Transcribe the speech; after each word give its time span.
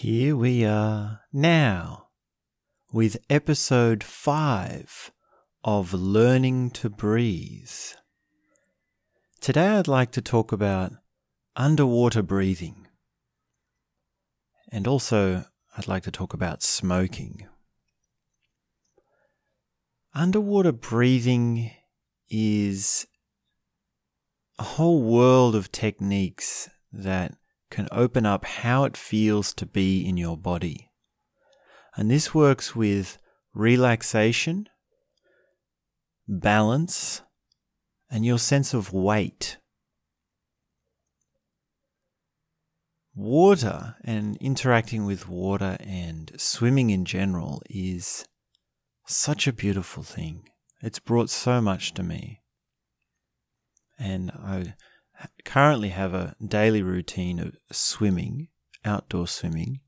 Here 0.00 0.36
we 0.36 0.64
are 0.64 1.22
now 1.32 2.10
with 2.92 3.16
episode 3.28 4.04
5 4.04 5.10
of 5.64 5.92
Learning 5.92 6.70
to 6.70 6.88
Breathe. 6.88 7.68
Today 9.40 9.66
I'd 9.70 9.88
like 9.88 10.12
to 10.12 10.22
talk 10.22 10.52
about 10.52 10.92
underwater 11.56 12.22
breathing. 12.22 12.86
And 14.70 14.86
also, 14.86 15.46
I'd 15.76 15.88
like 15.88 16.04
to 16.04 16.12
talk 16.12 16.32
about 16.32 16.62
smoking. 16.62 17.48
Underwater 20.14 20.70
breathing 20.70 21.72
is 22.30 23.04
a 24.60 24.62
whole 24.62 25.02
world 25.02 25.56
of 25.56 25.72
techniques 25.72 26.70
that 26.92 27.34
can 27.70 27.88
open 27.92 28.26
up 28.26 28.44
how 28.44 28.84
it 28.84 28.96
feels 28.96 29.52
to 29.54 29.66
be 29.66 30.06
in 30.06 30.16
your 30.16 30.36
body. 30.36 30.90
And 31.96 32.10
this 32.10 32.34
works 32.34 32.74
with 32.74 33.18
relaxation, 33.54 34.68
balance, 36.26 37.22
and 38.10 38.24
your 38.24 38.38
sense 38.38 38.72
of 38.72 38.92
weight. 38.92 39.58
Water 43.14 43.96
and 44.04 44.36
interacting 44.36 45.04
with 45.04 45.28
water 45.28 45.76
and 45.80 46.32
swimming 46.36 46.90
in 46.90 47.04
general 47.04 47.60
is 47.68 48.24
such 49.06 49.46
a 49.46 49.52
beautiful 49.52 50.02
thing. 50.02 50.48
It's 50.80 51.00
brought 51.00 51.30
so 51.30 51.60
much 51.60 51.94
to 51.94 52.02
me. 52.02 52.42
And 53.98 54.30
I 54.30 54.74
currently 55.44 55.88
have 55.90 56.14
a 56.14 56.36
daily 56.44 56.82
routine 56.82 57.38
of 57.38 57.56
swimming, 57.72 58.48
outdoor 58.84 59.26
swimming 59.26 59.80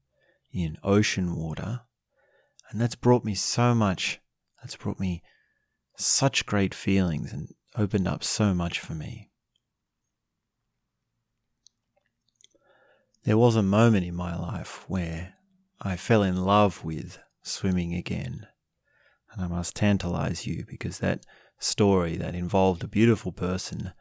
in 0.53 0.79
ocean 0.83 1.37
water. 1.37 1.83
And 2.71 2.81
that's 2.81 2.95
brought 2.95 3.25
me 3.25 3.35
so 3.35 3.75
much, 3.75 4.21
that's 4.61 4.77
brought 4.77 5.01
me 5.01 5.23
such 5.97 6.47
great 6.47 6.75
feelings 6.75 7.33
and 7.33 7.55
opened 7.77 8.09
up 8.09 8.25
so 8.25 8.55
much 8.55 8.81
for 8.81 8.95
me. 8.95 9.31
There 13.25 13.39
was 13.39 13.55
a 13.55 13.63
moment 13.63 14.07
in 14.07 14.15
my 14.15 14.35
life 14.35 14.85
where 14.89 15.35
I 15.81 15.97
fell 15.97 16.23
in 16.23 16.45
love 16.45 16.85
with 16.85 17.19
swimming 17.43 17.95
again. 17.95 18.47
And 19.33 19.43
I 19.45 19.47
must 19.47 19.77
tantalize 19.77 20.47
you 20.47 20.65
because 20.69 20.99
that 20.99 21.25
story 21.59 22.17
that 22.17 22.35
involved 22.35 22.83
a 22.83 22.89
beautiful 22.89 23.31
person 23.31 23.93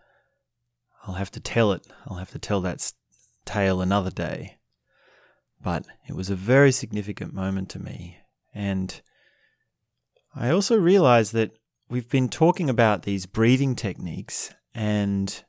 I'll 1.05 1.15
have 1.15 1.31
to 1.31 1.39
tell 1.39 1.71
it. 1.71 1.87
I'll 2.07 2.17
have 2.17 2.31
to 2.31 2.39
tell 2.39 2.61
that 2.61 2.91
tale 3.45 3.81
another 3.81 4.11
day. 4.11 4.57
But 5.61 5.85
it 6.07 6.15
was 6.15 6.29
a 6.29 6.35
very 6.35 6.71
significant 6.71 7.33
moment 7.33 7.69
to 7.69 7.79
me. 7.79 8.17
And 8.53 9.01
I 10.35 10.49
also 10.51 10.77
realized 10.77 11.33
that 11.33 11.57
we've 11.89 12.09
been 12.09 12.29
talking 12.29 12.69
about 12.69 13.03
these 13.03 13.25
breathing 13.25 13.75
techniques, 13.75 14.53
and 14.73 15.43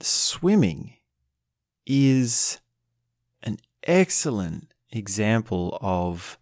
swimming 0.00 0.94
is 1.86 2.60
an 3.42 3.58
excellent 3.84 4.72
example 4.90 5.78
of 5.80 6.38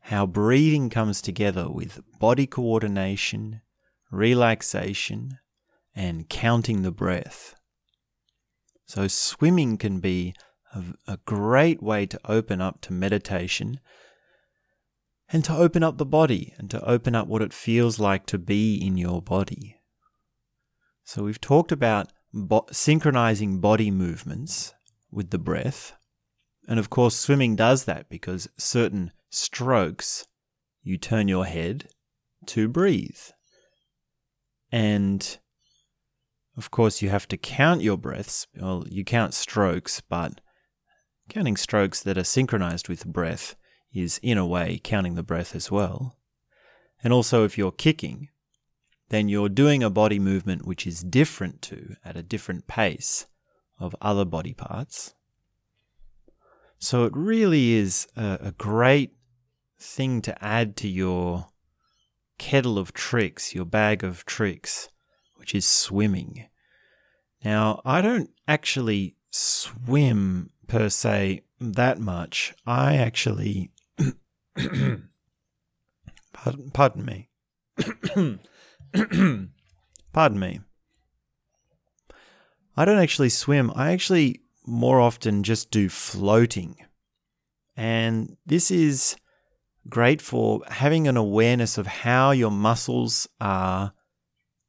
how 0.00 0.26
breathing 0.26 0.90
comes 0.90 1.22
together 1.22 1.68
with 1.68 2.00
body 2.18 2.46
coordination, 2.46 3.60
relaxation, 4.10 5.38
and 5.94 6.28
counting 6.28 6.82
the 6.82 6.90
breath. 6.90 7.54
So, 8.86 9.08
swimming 9.08 9.78
can 9.78 10.00
be 10.00 10.34
a, 10.74 10.82
a, 11.06 11.18
great 11.24 11.82
way 11.82 12.06
to 12.06 12.20
open 12.24 12.60
up 12.60 12.80
to 12.82 12.92
meditation 12.92 13.80
and 15.28 15.44
to 15.44 15.54
open 15.54 15.82
up 15.82 15.98
the 15.98 16.06
body 16.06 16.54
and 16.58 16.70
to 16.70 16.84
open 16.84 17.14
up 17.14 17.26
what 17.26 17.42
it 17.42 17.52
feels 17.52 17.98
like 17.98 18.26
to 18.26 18.38
be 18.38 18.74
in 18.74 18.96
your 18.96 19.22
body. 19.22 19.76
So, 21.04 21.24
we've 21.24 21.40
talked 21.40 21.72
about 21.72 22.12
bo- 22.32 22.66
synchronizing 22.70 23.60
body 23.60 23.90
movements 23.90 24.74
with 25.10 25.30
the 25.30 25.38
breath. 25.38 25.92
And 26.68 26.78
of 26.78 26.90
course, 26.90 27.16
swimming 27.16 27.56
does 27.56 27.84
that 27.84 28.08
because 28.08 28.48
certain 28.56 29.12
strokes 29.30 30.26
you 30.82 30.98
turn 30.98 31.28
your 31.28 31.46
head 31.46 31.88
to 32.46 32.68
breathe. 32.68 33.20
And 34.70 35.38
of 36.56 36.70
course, 36.70 37.00
you 37.00 37.08
have 37.08 37.26
to 37.28 37.36
count 37.36 37.80
your 37.80 37.96
breaths. 37.96 38.46
Well, 38.54 38.84
you 38.88 39.04
count 39.04 39.34
strokes, 39.34 40.00
but 40.00 40.40
counting 41.28 41.56
strokes 41.56 42.02
that 42.02 42.18
are 42.18 42.24
synchronized 42.24 42.88
with 42.88 43.06
breath 43.06 43.54
is, 43.92 44.20
in 44.22 44.36
a 44.36 44.46
way, 44.46 44.80
counting 44.82 45.14
the 45.14 45.22
breath 45.22 45.54
as 45.54 45.70
well. 45.70 46.18
And 47.02 47.12
also, 47.12 47.44
if 47.44 47.56
you're 47.56 47.72
kicking, 47.72 48.28
then 49.08 49.28
you're 49.28 49.48
doing 49.48 49.82
a 49.82 49.90
body 49.90 50.18
movement 50.18 50.66
which 50.66 50.86
is 50.86 51.02
different 51.02 51.62
to, 51.62 51.96
at 52.04 52.16
a 52.16 52.22
different 52.22 52.66
pace, 52.66 53.26
of 53.78 53.96
other 54.00 54.24
body 54.24 54.54
parts. 54.54 55.14
So 56.78 57.04
it 57.04 57.12
really 57.14 57.72
is 57.72 58.06
a, 58.16 58.38
a 58.40 58.52
great 58.52 59.14
thing 59.78 60.20
to 60.22 60.44
add 60.44 60.76
to 60.78 60.88
your 60.88 61.46
kettle 62.38 62.78
of 62.78 62.92
tricks, 62.92 63.54
your 63.54 63.64
bag 63.64 64.04
of 64.04 64.24
tricks 64.24 64.88
which 65.42 65.56
is 65.56 65.66
swimming. 65.66 66.46
Now, 67.44 67.82
I 67.84 68.00
don't 68.00 68.30
actually 68.46 69.16
swim 69.30 70.50
per 70.68 70.88
se 70.88 71.42
that 71.58 71.98
much. 71.98 72.54
I 72.64 72.94
actually. 72.94 73.72
pardon, 76.32 76.70
pardon 76.72 77.04
me. 77.04 77.28
pardon 80.12 80.38
me. 80.38 80.60
I 82.76 82.84
don't 82.84 83.02
actually 83.02 83.30
swim. 83.30 83.72
I 83.74 83.90
actually 83.90 84.42
more 84.64 85.00
often 85.00 85.42
just 85.42 85.72
do 85.72 85.88
floating. 85.88 86.76
And 87.76 88.36
this 88.46 88.70
is 88.70 89.16
great 89.88 90.22
for 90.22 90.60
having 90.68 91.08
an 91.08 91.16
awareness 91.16 91.78
of 91.78 91.88
how 91.88 92.30
your 92.30 92.52
muscles 92.52 93.28
are 93.40 93.92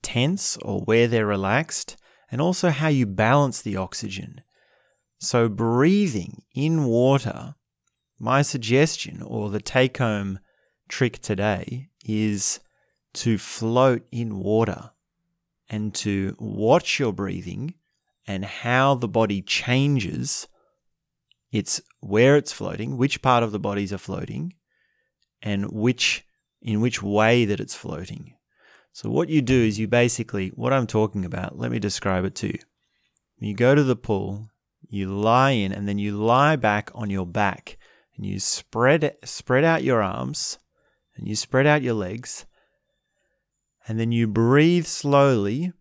tense 0.03 0.57
or 0.57 0.81
where 0.81 1.07
they're 1.07 1.25
relaxed, 1.25 1.97
and 2.31 2.39
also 2.39 2.69
how 2.69 2.89
you 2.89 3.05
balance 3.05 3.61
the 3.61 3.77
oxygen. 3.77 4.41
So, 5.19 5.49
breathing 5.49 6.43
in 6.53 6.83
water, 6.83 7.55
my 8.19 8.41
suggestion 8.41 9.21
or 9.21 9.49
the 9.49 9.61
take 9.61 9.97
home 9.97 10.39
trick 10.87 11.19
today 11.19 11.89
is 12.05 12.59
to 13.13 13.37
float 13.37 14.05
in 14.11 14.37
water 14.37 14.91
and 15.69 15.93
to 15.95 16.35
watch 16.39 16.99
your 16.99 17.13
breathing 17.13 17.73
and 18.27 18.45
how 18.45 18.95
the 18.95 19.07
body 19.07 19.41
changes 19.41 20.47
it's 21.53 21.79
where 21.99 22.35
it's 22.35 22.51
floating, 22.51 22.97
which 22.97 23.21
part 23.21 23.43
of 23.43 23.51
the 23.51 23.59
bodies 23.59 23.93
are 23.93 23.99
floating, 23.99 24.55
and 25.41 25.71
which 25.71 26.25
in 26.63 26.81
which 26.81 27.03
way 27.03 27.45
that 27.45 27.59
it's 27.59 27.75
floating. 27.75 28.33
So, 28.93 29.09
what 29.09 29.29
you 29.29 29.41
do 29.41 29.59
is 29.59 29.79
you 29.79 29.87
basically, 29.87 30.49
what 30.49 30.71
I'm 30.71 30.85
talking 30.85 31.25
about, 31.25 31.57
let 31.57 31.71
me 31.71 31.79
describe 31.79 32.25
it 32.25 32.35
to 32.35 32.47
you. 32.47 32.59
You 33.39 33.55
go 33.55 33.73
to 33.73 33.83
the 33.83 33.95
pool, 33.95 34.49
you 34.87 35.11
lie 35.11 35.51
in, 35.51 35.71
and 35.71 35.87
then 35.87 35.97
you 35.97 36.15
lie 36.15 36.55
back 36.55 36.91
on 36.93 37.09
your 37.09 37.25
back 37.25 37.77
and 38.15 38.23
you 38.23 38.39
spread, 38.39 39.17
spread 39.23 39.63
out 39.63 39.83
your 39.83 40.03
arms 40.03 40.59
and 41.15 41.27
you 41.27 41.35
spread 41.35 41.65
out 41.65 41.81
your 41.81 41.95
legs. 41.95 42.45
And 43.87 43.99
then 43.99 44.11
you 44.11 44.27
breathe 44.27 44.85
slowly, 44.85 45.73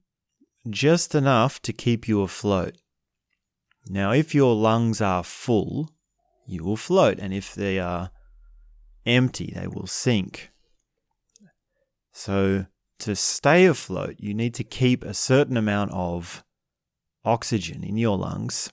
just 0.68 1.14
enough 1.14 1.60
to 1.62 1.72
keep 1.72 2.08
you 2.08 2.22
afloat. 2.22 2.78
Now, 3.86 4.12
if 4.12 4.34
your 4.34 4.56
lungs 4.56 5.02
are 5.02 5.22
full, 5.22 5.90
you 6.46 6.64
will 6.64 6.76
float, 6.76 7.18
and 7.18 7.32
if 7.34 7.54
they 7.54 7.78
are 7.78 8.10
empty, 9.04 9.52
they 9.54 9.66
will 9.66 9.86
sink. 9.86 10.50
So, 12.12 12.66
to 13.02 13.16
stay 13.16 13.66
afloat, 13.66 14.16
you 14.18 14.34
need 14.34 14.54
to 14.54 14.64
keep 14.64 15.04
a 15.04 15.14
certain 15.14 15.56
amount 15.56 15.92
of 15.92 16.44
oxygen 17.24 17.84
in 17.84 17.96
your 17.96 18.18
lungs. 18.18 18.72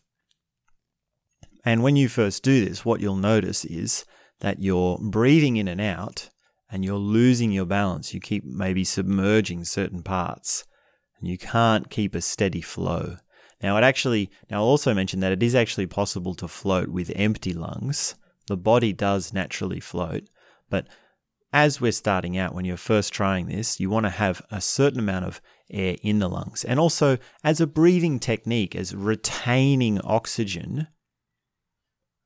And 1.66 1.84
when 1.84 1.96
you 1.96 2.08
first 2.08 2.44
do 2.44 2.64
this, 2.66 2.86
what 2.86 3.02
you'll 3.02 3.16
notice 3.16 3.66
is 3.66 4.06
that 4.40 4.62
you're 4.62 4.98
breathing 5.00 5.58
in 5.58 5.68
and 5.68 5.82
out 5.82 6.30
and 6.72 6.86
you're 6.86 6.96
losing 6.96 7.52
your 7.52 7.66
balance. 7.66 8.14
You 8.14 8.20
keep 8.20 8.46
maybe 8.46 8.84
submerging 8.84 9.66
certain 9.66 10.04
parts 10.04 10.66
and 11.20 11.28
you 11.28 11.38
can't 11.38 11.90
keep 11.90 12.16
a 12.16 12.22
steady 12.22 12.62
flow. 12.62 13.18
Now, 13.62 13.78
it 13.78 13.84
actually, 13.84 14.30
now 14.50 14.60
I'll 14.60 14.70
also 14.70 14.94
mention 14.94 15.20
that 15.20 15.34
it 15.34 15.44
is 15.44 15.54
actually 15.54 15.88
possible 15.88 16.34
to 16.36 16.48
float 16.48 16.88
with 16.88 17.12
empty 17.16 17.54
lungs. 17.54 18.16
The 18.48 18.56
body 18.56 18.94
does 18.94 19.34
naturally 19.34 19.82
float, 19.82 20.24
but 20.70 20.88
as 21.52 21.82
we're 21.82 21.92
starting 21.92 22.38
out, 22.38 22.54
when 22.54 22.66
you're 22.66 22.78
first 22.78 23.12
trying 23.12 23.48
this, 23.48 23.80
you 23.80 23.90
want 23.90 24.06
to 24.06 24.12
have 24.12 24.42
a 24.52 24.62
certain 24.62 25.00
amount 25.00 25.26
of 25.26 25.42
air 25.72 25.96
in 26.04 26.20
the 26.20 26.30
lungs. 26.30 26.64
And 26.64 26.80
also, 26.80 27.18
as 27.44 27.60
a 27.60 27.68
breathing 27.68 28.20
technique, 28.20 28.76
as 28.76 28.96
retaining 28.96 30.00
oxygen, 30.02 30.88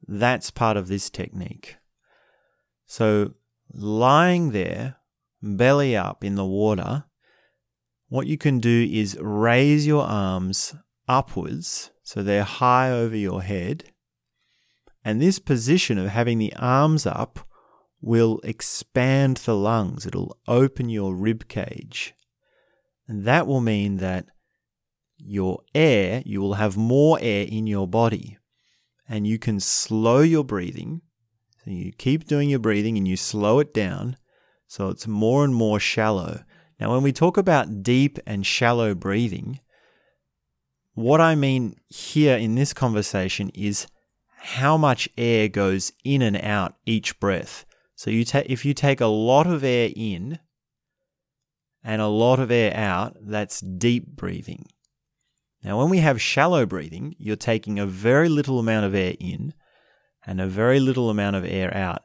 That's 0.05 0.51
part 0.51 0.75
of 0.75 0.89
this 0.89 1.09
technique. 1.09 1.77
So, 2.85 3.35
lying 3.73 4.51
there, 4.51 4.97
belly 5.41 5.95
up 5.95 6.23
in 6.23 6.35
the 6.35 6.45
water, 6.45 7.05
what 8.09 8.27
you 8.27 8.37
can 8.37 8.59
do 8.59 8.87
is 8.91 9.17
raise 9.21 9.87
your 9.87 10.03
arms 10.03 10.75
upwards 11.07 11.91
so 12.03 12.21
they're 12.21 12.43
high 12.43 12.91
over 12.91 13.15
your 13.15 13.41
head. 13.41 13.85
And 15.05 15.21
this 15.21 15.39
position 15.39 15.97
of 15.97 16.09
having 16.09 16.37
the 16.37 16.53
arms 16.55 17.05
up 17.05 17.47
will 18.03 18.41
expand 18.43 19.37
the 19.37 19.55
lungs, 19.55 20.05
it'll 20.05 20.37
open 20.45 20.89
your 20.89 21.15
rib 21.15 21.47
cage. 21.47 22.13
And 23.07 23.23
that 23.23 23.47
will 23.47 23.61
mean 23.61 23.97
that 23.97 24.25
your 25.17 25.61
air, 25.73 26.21
you 26.25 26.41
will 26.41 26.55
have 26.55 26.75
more 26.75 27.17
air 27.21 27.45
in 27.47 27.65
your 27.65 27.87
body. 27.87 28.37
And 29.07 29.25
you 29.25 29.39
can 29.39 29.59
slow 29.59 30.19
your 30.19 30.43
breathing. 30.43 31.01
So 31.63 31.71
you 31.71 31.93
keep 31.93 32.25
doing 32.25 32.49
your 32.49 32.59
breathing 32.59 32.97
and 32.97 33.07
you 33.07 33.15
slow 33.15 33.59
it 33.59 33.73
down 33.73 34.17
so 34.67 34.89
it's 34.89 35.07
more 35.07 35.45
and 35.45 35.55
more 35.55 35.79
shallow. 35.79 36.43
Now, 36.79 36.91
when 36.91 37.03
we 37.03 37.13
talk 37.13 37.37
about 37.37 37.83
deep 37.83 38.19
and 38.25 38.45
shallow 38.45 38.93
breathing, 38.95 39.59
what 40.93 41.21
I 41.21 41.35
mean 41.35 41.75
here 41.87 42.35
in 42.35 42.55
this 42.55 42.73
conversation 42.73 43.49
is 43.53 43.87
how 44.35 44.75
much 44.75 45.07
air 45.17 45.47
goes 45.47 45.93
in 46.03 46.21
and 46.21 46.35
out 46.37 46.75
each 46.85 47.17
breath. 47.19 47.65
So 47.95 48.09
you 48.09 48.23
take 48.25 48.49
if 48.49 48.65
you 48.65 48.73
take 48.73 49.01
a 49.01 49.07
lot 49.07 49.47
of 49.47 49.63
air 49.63 49.89
in 49.95 50.39
and 51.83 52.01
a 52.01 52.07
lot 52.07 52.39
of 52.39 52.51
air 52.51 52.75
out, 52.75 53.17
that's 53.21 53.61
deep 53.61 54.07
breathing. 54.07 54.67
Now 55.63 55.79
when 55.79 55.89
we 55.89 55.99
have 55.99 56.21
shallow 56.21 56.65
breathing, 56.65 57.15
you're 57.17 57.35
taking 57.35 57.79
a 57.79 57.85
very 57.85 58.29
little 58.29 58.59
amount 58.59 58.85
of 58.85 58.95
air 58.95 59.15
in 59.19 59.53
and 60.25 60.41
a 60.41 60.47
very 60.47 60.79
little 60.79 61.09
amount 61.09 61.35
of 61.35 61.45
air 61.45 61.75
out. 61.75 62.03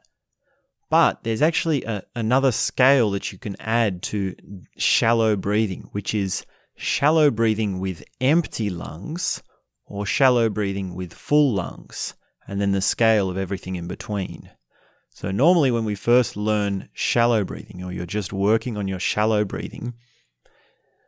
But 0.89 1.23
there's 1.23 1.41
actually 1.41 1.83
a, 1.83 2.03
another 2.15 2.51
scale 2.51 3.11
that 3.11 3.31
you 3.31 3.37
can 3.37 3.55
add 3.59 4.01
to 4.03 4.35
shallow 4.77 5.35
breathing, 5.35 5.89
which 5.91 6.13
is 6.15 6.45
shallow 6.75 7.29
breathing 7.29 7.79
with 7.79 8.03
empty 8.19 8.69
lungs 8.69 9.43
or 9.85 10.05
shallow 10.05 10.49
breathing 10.49 10.95
with 10.95 11.13
full 11.13 11.53
lungs, 11.53 12.15
and 12.47 12.59
then 12.59 12.71
the 12.71 12.81
scale 12.81 13.29
of 13.29 13.37
everything 13.37 13.75
in 13.75 13.87
between. 13.87 14.49
So, 15.19 15.31
normally, 15.31 15.69
when 15.69 15.83
we 15.83 15.95
first 15.95 16.37
learn 16.37 16.87
shallow 16.93 17.43
breathing, 17.43 17.83
or 17.83 17.91
you're 17.91 18.05
just 18.05 18.31
working 18.31 18.77
on 18.77 18.87
your 18.87 18.99
shallow 18.99 19.43
breathing, 19.43 19.95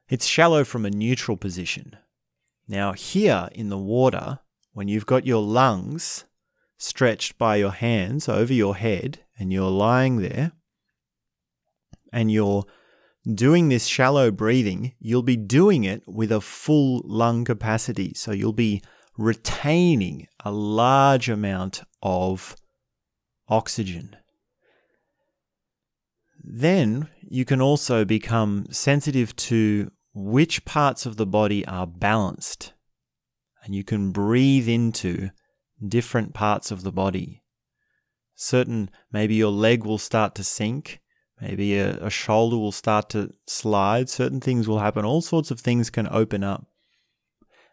it's 0.10 0.26
shallow 0.26 0.66
from 0.66 0.86
a 0.86 0.92
neutral 0.92 1.38
position. 1.38 1.96
Now, 2.68 2.92
here 2.92 3.48
in 3.54 3.70
the 3.70 3.78
water, 3.78 4.40
when 4.74 4.90
you've 4.90 5.06
got 5.06 5.26
your 5.26 5.42
lungs 5.42 6.26
stretched 6.78 7.38
by 7.38 7.56
your 7.56 7.72
hands 7.72 8.28
over 8.28 8.52
your 8.54 8.76
head 8.76 9.20
and 9.40 9.54
you're 9.54 9.72
lying 9.72 10.18
there 10.18 10.52
and 12.12 12.30
you're 12.30 12.66
doing 13.34 13.70
this 13.70 13.86
shallow 13.86 14.30
breathing, 14.30 14.94
you'll 15.00 15.24
be 15.24 15.38
doing 15.38 15.86
it 15.86 16.04
with 16.06 16.34
a 16.34 16.42
full 16.42 17.02
lung 17.06 17.46
capacity. 17.46 18.12
So 18.14 18.34
you'll 18.34 18.52
be 18.52 18.82
retaining 19.18 20.28
a 20.44 20.52
large 20.52 21.30
amount 21.30 21.84
of 22.04 22.58
oxygen. 23.52 24.16
Then 26.44 27.10
you 27.22 27.46
can 27.46 27.62
also 27.62 28.04
become 28.04 28.66
sensitive 28.72 29.36
to 29.36 29.92
which 30.14 30.66
parts 30.66 31.06
of 31.06 31.18
the 31.18 31.28
body 31.28 31.66
are 31.68 31.86
balanced. 31.86 32.74
And 33.64 33.76
you 33.76 33.84
can 33.84 34.12
breathe 34.12 34.68
into 34.68 35.30
different 35.88 36.34
parts 36.34 36.72
of 36.72 36.82
the 36.82 36.92
body. 36.92 37.44
Certain, 38.36 38.90
maybe 39.12 39.36
your 39.36 39.52
leg 39.52 39.86
will 39.86 40.00
start 40.00 40.34
to 40.36 40.44
sink, 40.44 41.00
maybe 41.40 41.78
a, 41.78 41.98
a, 41.98 42.10
shoulder 42.10 42.58
will 42.58 42.72
start 42.72 43.10
to 43.10 43.34
slide, 43.46 44.10
certain 44.10 44.40
things 44.40 44.68
will 44.68 44.80
happen, 44.80 45.06
all 45.06 45.22
sorts 45.22 45.52
of 45.52 45.60
things 45.60 45.92
can 45.92 46.08
open 46.10 46.44
up. 46.44 46.66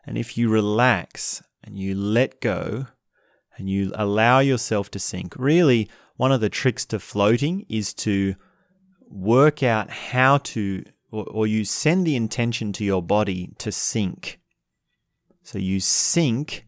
And 0.04 0.18
if 0.18 0.36
you 0.36 0.50
relax 0.50 1.42
and 1.64 1.78
you 1.78 1.94
let 1.94 2.40
go, 2.40 2.86
and 3.58 3.68
you 3.68 3.92
allow 3.94 4.38
yourself 4.38 4.90
to 4.92 4.98
sink. 4.98 5.34
Really, 5.36 5.90
one 6.16 6.32
of 6.32 6.40
the 6.40 6.48
tricks 6.48 6.86
to 6.86 6.98
floating 6.98 7.66
is 7.68 7.92
to 7.94 8.36
work 9.10 9.62
out 9.62 9.90
how 9.90 10.38
to, 10.38 10.84
or, 11.10 11.24
or 11.24 11.46
you 11.46 11.64
send 11.64 12.06
the 12.06 12.16
intention 12.16 12.72
to 12.74 12.84
your 12.84 13.02
body 13.02 13.52
to 13.58 13.72
sink. 13.72 14.40
So 15.42 15.58
you 15.58 15.80
sink 15.80 16.66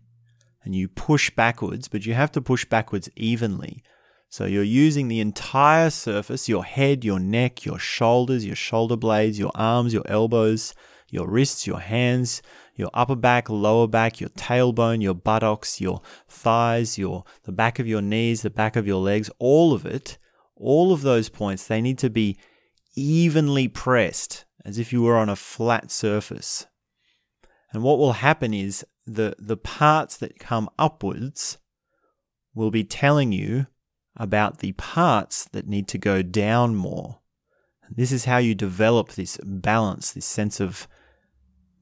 and 0.64 0.74
you 0.74 0.88
push 0.88 1.30
backwards, 1.30 1.88
but 1.88 2.04
you 2.06 2.14
have 2.14 2.32
to 2.32 2.40
push 2.40 2.64
backwards 2.64 3.08
evenly. 3.16 3.82
So 4.28 4.44
you're 4.44 4.62
using 4.62 5.08
the 5.08 5.20
entire 5.20 5.90
surface 5.90 6.48
your 6.48 6.64
head, 6.64 7.04
your 7.04 7.18
neck, 7.18 7.64
your 7.64 7.78
shoulders, 7.78 8.46
your 8.46 8.56
shoulder 8.56 8.96
blades, 8.96 9.38
your 9.38 9.50
arms, 9.54 9.92
your 9.92 10.04
elbows, 10.06 10.74
your 11.10 11.28
wrists, 11.28 11.66
your 11.66 11.80
hands, 11.80 12.40
your 12.80 12.90
upper 12.92 13.14
back, 13.14 13.48
lower 13.48 13.86
back, 13.86 14.20
your 14.20 14.30
tailbone, 14.30 15.00
your 15.00 15.14
buttocks, 15.14 15.80
your 15.80 16.00
thighs, 16.28 16.98
your 16.98 17.24
the 17.44 17.52
back 17.52 17.78
of 17.78 17.86
your 17.86 18.02
knees, 18.02 18.42
the 18.42 18.50
back 18.50 18.74
of 18.74 18.86
your 18.86 19.00
legs, 19.00 19.30
all 19.38 19.72
of 19.72 19.86
it, 19.86 20.18
all 20.56 20.92
of 20.92 21.02
those 21.02 21.28
points, 21.28 21.66
they 21.66 21.80
need 21.80 21.98
to 21.98 22.10
be 22.10 22.38
evenly 22.96 23.68
pressed 23.68 24.44
as 24.64 24.78
if 24.78 24.92
you 24.92 25.02
were 25.02 25.16
on 25.16 25.28
a 25.28 25.36
flat 25.36 25.90
surface. 25.90 26.66
And 27.72 27.82
what 27.82 27.98
will 27.98 28.14
happen 28.14 28.52
is 28.52 28.84
the 29.06 29.34
the 29.38 29.56
parts 29.56 30.16
that 30.16 30.38
come 30.38 30.68
upwards 30.78 31.58
will 32.54 32.70
be 32.70 32.84
telling 32.84 33.32
you 33.32 33.66
about 34.16 34.58
the 34.58 34.72
parts 34.72 35.44
that 35.52 35.68
need 35.68 35.86
to 35.88 35.98
go 35.98 36.20
down 36.22 36.74
more. 36.74 37.20
This 37.90 38.12
is 38.12 38.24
how 38.24 38.38
you 38.38 38.54
develop 38.54 39.12
this 39.12 39.38
balance, 39.42 40.12
this 40.12 40.26
sense 40.26 40.60
of 40.60 40.86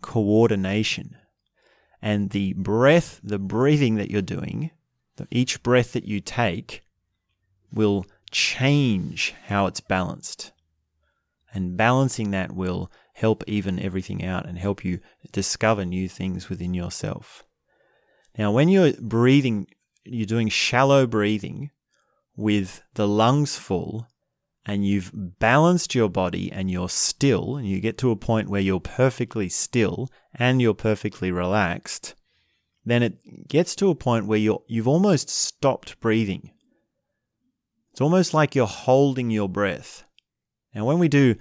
coordination. 0.00 1.16
And 2.00 2.30
the 2.30 2.52
breath, 2.54 3.20
the 3.22 3.38
breathing 3.38 3.96
that 3.96 4.10
you're 4.10 4.22
doing, 4.22 4.70
each 5.30 5.62
breath 5.62 5.92
that 5.92 6.04
you 6.04 6.20
take 6.20 6.82
will 7.72 8.06
change 8.30 9.34
how 9.46 9.66
it's 9.66 9.80
balanced. 9.80 10.52
And 11.52 11.76
balancing 11.76 12.30
that 12.30 12.52
will 12.52 12.90
help 13.14 13.42
even 13.46 13.80
everything 13.80 14.24
out 14.24 14.46
and 14.46 14.58
help 14.58 14.84
you 14.84 15.00
discover 15.32 15.84
new 15.84 16.08
things 16.08 16.48
within 16.48 16.74
yourself. 16.74 17.44
Now, 18.36 18.52
when 18.52 18.68
you're 18.68 18.92
breathing, 19.00 19.66
you're 20.04 20.26
doing 20.26 20.48
shallow 20.48 21.06
breathing 21.06 21.70
with 22.36 22.82
the 22.94 23.08
lungs 23.08 23.56
full, 23.56 24.06
and 24.68 24.86
you've 24.86 25.10
balanced 25.38 25.94
your 25.94 26.10
body 26.10 26.52
and 26.52 26.70
you're 26.70 26.90
still, 26.90 27.56
and 27.56 27.66
you 27.66 27.80
get 27.80 27.96
to 27.98 28.10
a 28.10 28.16
point 28.16 28.50
where 28.50 28.60
you're 28.60 28.78
perfectly 28.78 29.48
still 29.48 30.10
and 30.34 30.60
you're 30.60 30.74
perfectly 30.74 31.32
relaxed, 31.32 32.14
then 32.84 33.02
it 33.02 33.48
gets 33.48 33.74
to 33.76 33.88
a 33.88 33.94
point 33.94 34.26
where 34.26 34.38
you're, 34.38 34.62
you've 34.68 34.86
almost 34.86 35.30
stopped 35.30 35.98
breathing. 36.00 36.50
It's 37.92 38.02
almost 38.02 38.34
like 38.34 38.54
you're 38.54 38.66
holding 38.66 39.30
your 39.30 39.48
breath. 39.48 40.04
Now, 40.74 40.84
when 40.84 40.98
we 40.98 41.08
do 41.08 41.36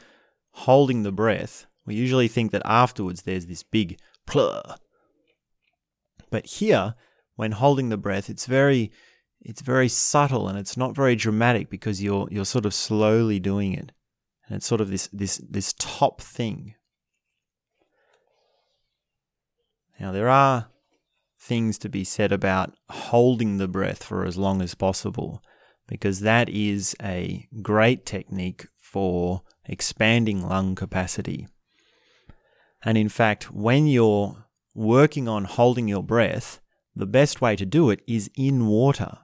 holding 0.52 1.04
the 1.04 1.12
breath, 1.12 1.66
we 1.86 1.96
usually 1.96 2.30
think 2.30 2.54
that 2.54 2.62
afterwards 2.64 3.24
there's 3.24 3.48
this 3.48 3.62
big 3.62 4.00
plur. 4.26 4.64
But 6.30 6.46
here, 6.46 6.96
when 7.36 7.52
holding 7.52 7.90
the 7.90 7.98
breath, 7.98 8.30
it's 8.30 8.46
very 8.46 8.90
it's 9.48 9.62
very 9.62 9.88
subtle 9.88 10.50
and 10.50 10.60
it's 10.60 10.76
not 10.76 10.94
very 10.94 11.16
dramatic 11.16 11.70
because 11.70 12.04
you're 12.04 12.28
you're 12.30 12.44
sort 12.44 12.66
of 12.66 12.74
slowly 12.74 13.40
doing 13.40 13.72
it. 13.74 13.94
And 14.46 14.58
it's 14.58 14.68
sort 14.68 14.82
of 14.82 14.90
this 14.90 15.08
this 15.14 15.38
this 15.38 15.74
top 15.80 16.22
thing. 16.22 16.76
Now 20.02 20.12
there 20.12 20.28
are 20.28 20.68
things 21.40 21.78
to 21.78 21.88
be 21.88 22.04
said 22.04 22.34
about 22.34 22.76
holding 22.90 23.56
the 23.56 23.70
breath 23.70 24.04
for 24.04 24.26
as 24.26 24.36
long 24.36 24.62
as 24.62 24.76
possible 24.76 25.42
because 25.88 26.20
that 26.20 26.50
is 26.50 26.94
a 27.02 27.48
great 27.62 28.06
technique 28.06 28.68
for 28.76 29.44
expanding 29.64 30.46
lung 30.46 30.76
capacity. 30.76 31.48
And 32.84 32.98
in 32.98 33.08
fact, 33.08 33.50
when 33.50 33.88
you're 33.88 34.46
working 34.76 35.30
on 35.30 35.46
holding 35.46 35.88
your 35.88 36.04
breath, 36.04 36.60
the 36.94 37.06
best 37.06 37.40
way 37.40 37.56
to 37.56 37.66
do 37.66 37.90
it 37.90 38.02
is 38.06 38.30
in 38.36 38.68
water. 38.68 39.20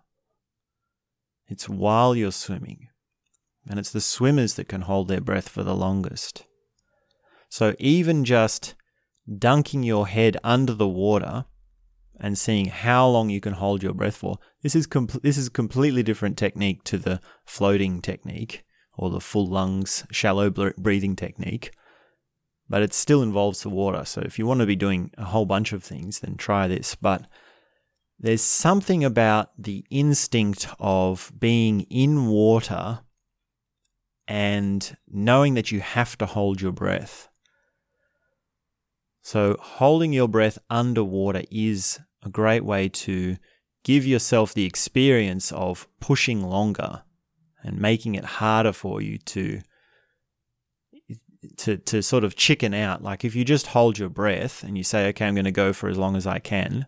It's 1.53 1.69
while 1.69 2.15
you're 2.15 2.31
swimming. 2.31 2.87
And 3.69 3.77
it's 3.77 3.91
the 3.91 4.01
swimmers 4.01 4.55
that 4.55 4.67
can 4.67 4.81
hold 4.81 5.07
their 5.07 5.21
breath 5.21 5.47
for 5.47 5.61
the 5.61 5.75
longest. 5.75 6.47
So 7.47 7.75
even 7.77 8.25
just 8.25 8.73
dunking 9.37 9.83
your 9.83 10.07
head 10.07 10.35
under 10.43 10.73
the 10.73 10.87
water 10.87 11.45
and 12.19 12.39
seeing 12.39 12.65
how 12.65 13.07
long 13.07 13.29
you 13.29 13.39
can 13.39 13.53
hold 13.53 13.83
your 13.83 13.93
breath 13.93 14.17
for, 14.17 14.39
this 14.63 14.75
is 14.75 14.87
com- 14.87 15.07
this 15.21 15.37
is 15.37 15.47
a 15.47 15.51
completely 15.51 16.01
different 16.01 16.39
technique 16.39 16.83
to 16.85 16.97
the 16.97 17.21
floating 17.45 18.01
technique 18.01 18.63
or 18.95 19.11
the 19.11 19.21
full 19.21 19.45
lungs 19.45 20.05
shallow 20.09 20.49
breathing 20.49 21.15
technique. 21.15 21.71
But 22.67 22.81
it 22.81 22.95
still 22.95 23.21
involves 23.21 23.61
the 23.61 23.69
water. 23.69 24.05
So 24.05 24.21
if 24.21 24.39
you 24.39 24.47
want 24.47 24.61
to 24.61 24.65
be 24.65 24.75
doing 24.75 25.11
a 25.19 25.25
whole 25.25 25.45
bunch 25.45 25.71
of 25.71 25.83
things, 25.83 26.21
then 26.21 26.35
try 26.35 26.67
this. 26.67 26.95
But 26.95 27.27
there's 28.23 28.41
something 28.41 29.03
about 29.03 29.51
the 29.61 29.85
instinct 29.89 30.65
of 30.79 31.29
being 31.37 31.81
in 31.81 32.27
water 32.27 33.01
and 34.29 34.95
knowing 35.09 35.55
that 35.55 35.73
you 35.73 35.81
have 35.81 36.17
to 36.17 36.25
hold 36.25 36.61
your 36.61 36.71
breath. 36.71 37.27
So, 39.21 39.57
holding 39.59 40.13
your 40.13 40.29
breath 40.29 40.57
underwater 40.69 41.43
is 41.51 41.99
a 42.23 42.29
great 42.29 42.63
way 42.63 42.87
to 42.87 43.35
give 43.83 44.05
yourself 44.05 44.53
the 44.53 44.65
experience 44.65 45.51
of 45.51 45.85
pushing 45.99 46.41
longer 46.41 47.03
and 47.61 47.77
making 47.77 48.15
it 48.15 48.23
harder 48.23 48.71
for 48.71 49.01
you 49.01 49.17
to 49.17 49.61
to 51.57 51.75
to 51.75 52.01
sort 52.01 52.23
of 52.23 52.37
chicken 52.37 52.73
out. 52.73 53.03
Like 53.03 53.25
if 53.25 53.35
you 53.35 53.43
just 53.43 53.67
hold 53.67 53.97
your 53.97 54.07
breath 54.07 54.63
and 54.63 54.77
you 54.77 54.83
say, 54.85 55.09
"Okay, 55.09 55.25
I'm 55.25 55.35
going 55.35 55.43
to 55.43 55.51
go 55.51 55.73
for 55.73 55.89
as 55.89 55.97
long 55.97 56.15
as 56.15 56.25
I 56.25 56.39
can," 56.39 56.87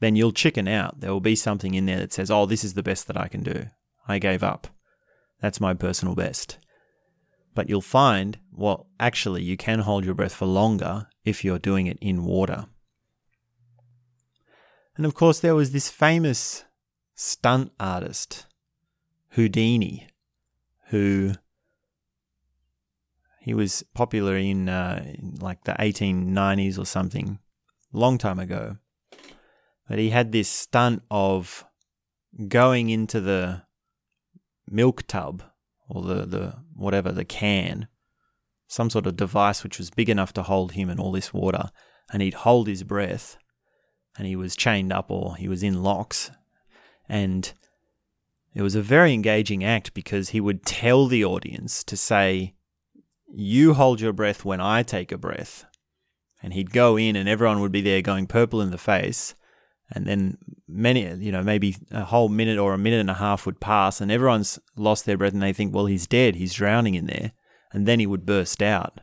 then 0.00 0.16
you'll 0.16 0.32
chicken 0.32 0.68
out. 0.68 1.00
There 1.00 1.12
will 1.12 1.20
be 1.20 1.36
something 1.36 1.74
in 1.74 1.86
there 1.86 1.98
that 1.98 2.12
says, 2.12 2.30
"Oh, 2.30 2.46
this 2.46 2.64
is 2.64 2.74
the 2.74 2.82
best 2.82 3.06
that 3.06 3.16
I 3.16 3.28
can 3.28 3.42
do. 3.42 3.66
I 4.06 4.18
gave 4.18 4.42
up. 4.42 4.68
That's 5.40 5.60
my 5.60 5.74
personal 5.74 6.14
best." 6.14 6.58
But 7.54 7.68
you'll 7.68 7.80
find, 7.80 8.38
well, 8.52 8.86
actually, 9.00 9.42
you 9.42 9.56
can 9.56 9.80
hold 9.80 10.04
your 10.04 10.14
breath 10.14 10.34
for 10.34 10.46
longer 10.46 11.08
if 11.24 11.44
you're 11.44 11.58
doing 11.58 11.86
it 11.86 11.98
in 12.00 12.24
water. 12.24 12.66
And 14.96 15.04
of 15.04 15.14
course, 15.14 15.40
there 15.40 15.54
was 15.54 15.72
this 15.72 15.88
famous 15.88 16.64
stunt 17.14 17.72
artist, 17.80 18.46
Houdini, 19.30 20.08
who 20.90 21.32
he 23.40 23.54
was 23.54 23.82
popular 23.94 24.36
in, 24.36 24.68
uh, 24.68 25.02
in 25.04 25.36
like 25.40 25.64
the 25.64 25.72
1890s 25.72 26.78
or 26.78 26.84
something, 26.84 27.38
long 27.92 28.18
time 28.18 28.38
ago. 28.38 28.76
But 29.88 29.98
he 29.98 30.10
had 30.10 30.32
this 30.32 30.48
stunt 30.48 31.02
of 31.10 31.64
going 32.46 32.90
into 32.90 33.20
the 33.20 33.62
milk 34.70 35.06
tub 35.06 35.42
or 35.88 36.02
the, 36.02 36.26
the 36.26 36.56
whatever, 36.74 37.10
the 37.10 37.24
can, 37.24 37.88
some 38.66 38.90
sort 38.90 39.06
of 39.06 39.16
device 39.16 39.64
which 39.64 39.78
was 39.78 39.90
big 39.90 40.10
enough 40.10 40.34
to 40.34 40.42
hold 40.42 40.72
him 40.72 40.90
and 40.90 41.00
all 41.00 41.12
this 41.12 41.32
water, 41.32 41.70
and 42.12 42.22
he'd 42.22 42.34
hold 42.34 42.68
his 42.68 42.82
breath, 42.82 43.38
and 44.18 44.26
he 44.26 44.36
was 44.36 44.54
chained 44.54 44.92
up 44.92 45.10
or 45.10 45.36
he 45.36 45.48
was 45.48 45.62
in 45.62 45.82
locks. 45.82 46.30
And 47.08 47.50
it 48.54 48.60
was 48.60 48.74
a 48.74 48.82
very 48.82 49.14
engaging 49.14 49.64
act 49.64 49.94
because 49.94 50.30
he 50.30 50.40
would 50.40 50.66
tell 50.66 51.06
the 51.06 51.24
audience 51.24 51.82
to 51.84 51.96
say, 51.96 52.54
You 53.32 53.72
hold 53.72 54.02
your 54.02 54.12
breath 54.12 54.44
when 54.44 54.60
I 54.60 54.82
take 54.82 55.10
a 55.10 55.18
breath. 55.18 55.64
And 56.42 56.52
he'd 56.52 56.72
go 56.72 56.96
in, 56.98 57.16
and 57.16 57.28
everyone 57.28 57.60
would 57.60 57.72
be 57.72 57.80
there 57.80 58.02
going 58.02 58.26
purple 58.26 58.60
in 58.60 58.70
the 58.70 58.78
face 58.78 59.34
and 59.90 60.06
then 60.06 60.38
many 60.68 61.02
you 61.16 61.32
know 61.32 61.42
maybe 61.42 61.76
a 61.90 62.04
whole 62.04 62.28
minute 62.28 62.58
or 62.58 62.74
a 62.74 62.78
minute 62.78 63.00
and 63.00 63.10
a 63.10 63.14
half 63.14 63.46
would 63.46 63.60
pass 63.60 64.00
and 64.00 64.12
everyone's 64.12 64.58
lost 64.76 65.06
their 65.06 65.16
breath 65.16 65.32
and 65.32 65.42
they 65.42 65.52
think 65.52 65.74
well 65.74 65.86
he's 65.86 66.06
dead. 66.06 66.36
He's 66.36 66.54
drowning 66.54 66.94
in 66.94 67.06
there. 67.06 67.32
And 67.72 67.86
then 67.86 68.00
he 68.00 68.06
would 68.06 68.24
burst 68.24 68.62
out. 68.62 69.00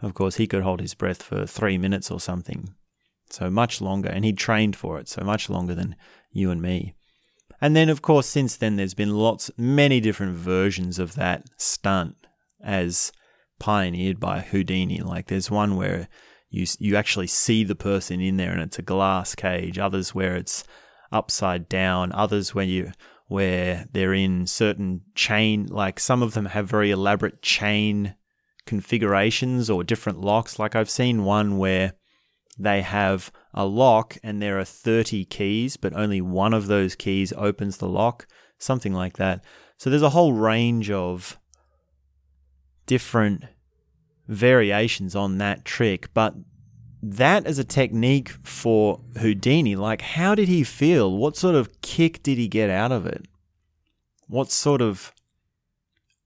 Of 0.00 0.14
course 0.14 0.36
he 0.36 0.46
could 0.46 0.62
hold 0.62 0.80
his 0.80 0.94
breath 0.94 1.22
for 1.22 1.46
3 1.46 1.76
minutes 1.76 2.10
or 2.10 2.20
something. 2.20 2.74
So 3.30 3.50
much 3.50 3.82
longer. 3.82 4.08
And 4.08 4.24
he'd 4.24 4.38
trained 4.38 4.76
for 4.76 4.98
it 4.98 5.08
so 5.08 5.22
much 5.22 5.50
longer 5.50 5.74
than 5.74 5.94
you 6.30 6.50
and 6.50 6.62
me. 6.62 6.94
And 7.60 7.76
then 7.76 7.88
of 7.88 8.00
course 8.00 8.26
since 8.26 8.56
then 8.56 8.76
there's 8.76 8.94
been 8.94 9.14
lots 9.14 9.50
many 9.58 10.00
different 10.00 10.36
versions 10.36 10.98
of 10.98 11.14
that 11.16 11.44
stunt 11.56 12.16
as 12.62 13.12
pioneered 13.58 14.20
by 14.20 14.40
Houdini. 14.40 15.00
Like 15.00 15.26
there's 15.26 15.50
one 15.50 15.76
where 15.76 16.08
you 16.50 16.66
you 16.78 16.96
actually 16.96 17.26
see 17.26 17.64
the 17.64 17.74
person 17.74 18.20
in 18.20 18.36
there 18.36 18.52
and 18.52 18.62
it's 18.62 18.78
a 18.78 18.82
glass 18.82 19.34
cage 19.34 19.78
others 19.78 20.14
where 20.14 20.36
it's 20.36 20.64
upside 21.12 21.68
down 21.68 22.12
others 22.12 22.54
where 22.54 22.64
you 22.64 22.90
where 23.26 23.86
they're 23.92 24.14
in 24.14 24.46
certain 24.46 25.02
chain 25.14 25.66
like 25.66 26.00
some 26.00 26.22
of 26.22 26.32
them 26.32 26.46
have 26.46 26.68
very 26.68 26.90
elaborate 26.90 27.42
chain 27.42 28.14
configurations 28.68 29.70
or 29.70 29.82
different 29.82 30.20
locks. 30.20 30.58
Like 30.58 30.76
I've 30.76 30.90
seen 30.90 31.24
one 31.24 31.56
where 31.56 31.94
they 32.58 32.82
have 32.82 33.32
a 33.54 33.64
lock 33.64 34.18
and 34.22 34.42
there 34.42 34.58
are 34.58 34.64
30 34.64 35.24
keys 35.24 35.78
but 35.78 35.94
only 35.94 36.20
one 36.20 36.52
of 36.52 36.66
those 36.66 36.94
keys 36.94 37.32
opens 37.36 37.78
the 37.78 37.88
lock 37.88 38.26
something 38.58 38.92
like 38.92 39.16
that. 39.16 39.42
So 39.78 39.88
there's 39.88 40.02
a 40.02 40.10
whole 40.10 40.34
range 40.34 40.90
of 40.90 41.38
different 42.86 43.44
variations 44.28 45.16
on 45.16 45.38
that 45.38 45.64
trick, 45.64 46.12
but 46.14 46.34
that 47.02 47.46
as 47.46 47.58
a 47.58 47.64
technique 47.64 48.30
for 48.42 49.00
Houdini, 49.20 49.76
like 49.76 50.02
how 50.02 50.34
did 50.34 50.48
he 50.48 50.64
feel? 50.64 51.16
What 51.16 51.36
sort 51.36 51.54
of 51.54 51.80
kick 51.80 52.22
did 52.22 52.38
he 52.38 52.48
get 52.48 52.70
out 52.70 52.92
of 52.92 53.06
it? 53.06 53.26
What 54.26 54.50
sort 54.50 54.82
of 54.82 55.12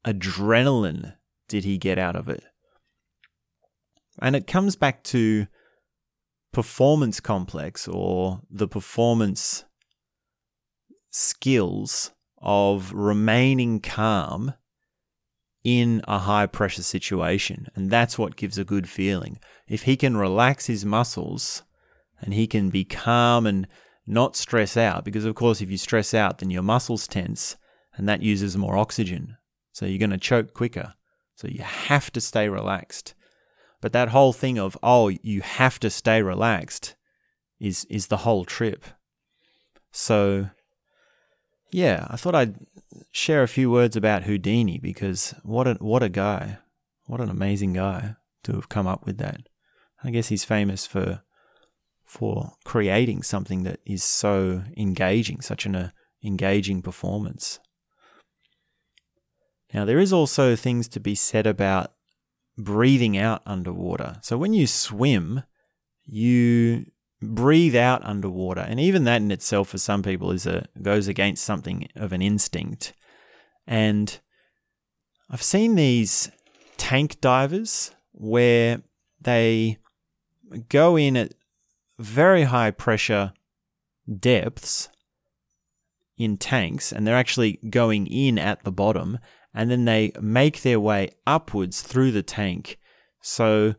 adrenaline 0.05 1.15
did 1.49 1.65
he 1.65 1.79
get 1.79 1.99
out 1.99 2.17
of 2.17 2.29
it? 2.29 2.43
And 4.21 4.35
it 4.35 4.47
comes 4.47 4.77
back 4.77 5.05
to 5.05 5.47
performance 6.53 7.21
complex 7.21 7.89
or 7.89 8.41
the 8.51 8.69
performance 8.69 9.65
skills 11.11 12.11
of 12.39 12.93
remaining 12.93 13.81
calm 13.81 14.55
in 15.65 16.03
a 16.09 16.19
high 16.19 16.47
pressure 16.47 16.83
situation. 16.83 17.69
And 17.75 17.91
that's 17.91 18.19
what 18.19 18.37
gives 18.37 18.59
a 18.59 18.65
good 18.65 18.89
feeling. 18.89 19.39
If 19.69 19.83
he 19.83 19.97
can 19.97 20.17
relax 20.17 20.67
his 20.67 20.85
muscles 20.85 21.63
and 22.21 22.35
he 22.35 22.47
can 22.47 22.71
be 22.71 22.85
calm 22.85 23.47
and 23.47 23.67
not 24.07 24.37
stress 24.37 24.77
out, 24.77 25.05
because 25.05 25.25
of 25.25 25.35
course, 25.35 25.61
if 25.61 25.71
you 25.71 25.79
stress 25.79 26.15
out, 26.15 26.39
then 26.39 26.51
your 26.51 26.63
muscles 26.63 27.07
tense 27.07 27.57
and 27.95 28.09
that 28.09 28.23
uses 28.23 28.57
more 28.57 28.77
oxygen. 28.77 29.37
So 29.73 29.87
you're 29.87 29.99
going 29.99 30.11
to 30.11 30.19
choke 30.19 30.55
quicker. 30.55 30.95
So 31.37 31.49
you 31.49 31.63
have 31.63 32.11
to 32.13 32.21
stay 32.21 32.49
relaxed. 32.49 33.15
But 33.81 33.93
that 33.93 34.11
whole 34.11 34.33
thing 34.33 34.59
of, 34.59 34.79
oh, 34.83 35.09
you 35.09 35.41
have 35.43 35.81
to 35.81 35.91
stay 35.91 36.23
relaxed 36.23 36.95
is, 37.59 37.85
is 37.87 38.07
the 38.07 38.19
whole 38.19 38.45
trip. 38.45 38.85
So, 39.91 40.51
yeah, 41.73 42.07
I 42.11 42.17
thought 42.17 42.35
I'd 42.35 42.55
share 43.11 43.43
a 43.43 43.49
few 43.49 43.71
words 43.71 43.97
about 43.97 44.25
Houdini 44.25 44.79
because 44.79 45.35
what 45.43 45.67
a 45.67 45.75
what 45.75 46.03
a 46.03 46.09
guy, 46.09 46.59
what 47.07 47.21
an 47.21 47.31
amazing 47.31 47.73
guy 47.73 48.17
to 48.45 48.53
have 48.53 48.69
come 48.69 48.87
up 48.87 49.07
with 49.07 49.19
that. 49.19 49.41
I 50.05 50.11
guess 50.11 50.29
he's 50.29 50.45
famous 50.45 50.87
for 50.87 51.23
for 52.05 52.53
creating 52.65 53.23
something 53.23 53.63
that 53.63 53.81
is 53.87 54.05
so 54.05 54.65
engaging, 54.77 55.41
such 55.41 55.65
an 55.65 55.75
uh, 55.75 55.91
engaging 56.23 56.83
performance. 56.83 57.59
Now 59.73 59.87
there 59.87 59.99
is 59.99 60.13
also 60.13 60.55
things 60.55 60.89
to 60.89 61.01
be 61.01 61.15
said 61.15 61.47
about 61.47 61.93
breathing 62.59 63.17
out 63.17 63.41
underwater. 63.47 64.19
So 64.21 64.37
when 64.37 64.53
you 64.53 64.67
swim, 64.67 65.43
you 66.05 66.85
breathe 67.23 67.77
out 67.77 68.05
underwater 68.05 68.61
and 68.61 68.81
even 68.81 69.05
that 69.05 69.23
in 69.23 69.31
itself 69.31 69.69
for 69.69 69.79
some 69.79 70.03
people 70.03 70.33
is 70.33 70.47
a 70.47 70.67
goes 70.83 71.07
against 71.07 71.45
something 71.45 71.89
of 71.95 72.13
an 72.13 72.21
instinct 72.21 72.93
and 73.67 74.19
I've 75.31 75.43
seen 75.43 75.77
these 75.77 76.31
tank 76.77 77.21
divers 77.21 77.93
where 78.13 78.83
they 79.21 79.79
go 80.69 80.97
in 80.97 81.17
at 81.17 81.33
very 81.99 82.45
high 82.45 82.71
pressure 82.71 83.33
depths 84.19 84.89
in 86.19 86.37
tanks 86.37 86.93
and 86.93 87.07
they're 87.07 87.17
actually 87.17 87.59
going 87.71 88.07
in 88.07 88.39
at 88.39 88.65
the 88.65 88.73
bottom 88.73 89.19
and 89.55 89.71
then 89.71 89.85
they 89.85 90.13
make 90.21 90.63
their 90.63 90.81
way 90.81 91.11
upwards 91.27 91.83
through 91.83 92.11
the 92.11 92.23
tank. 92.23 92.79
So 93.21 93.75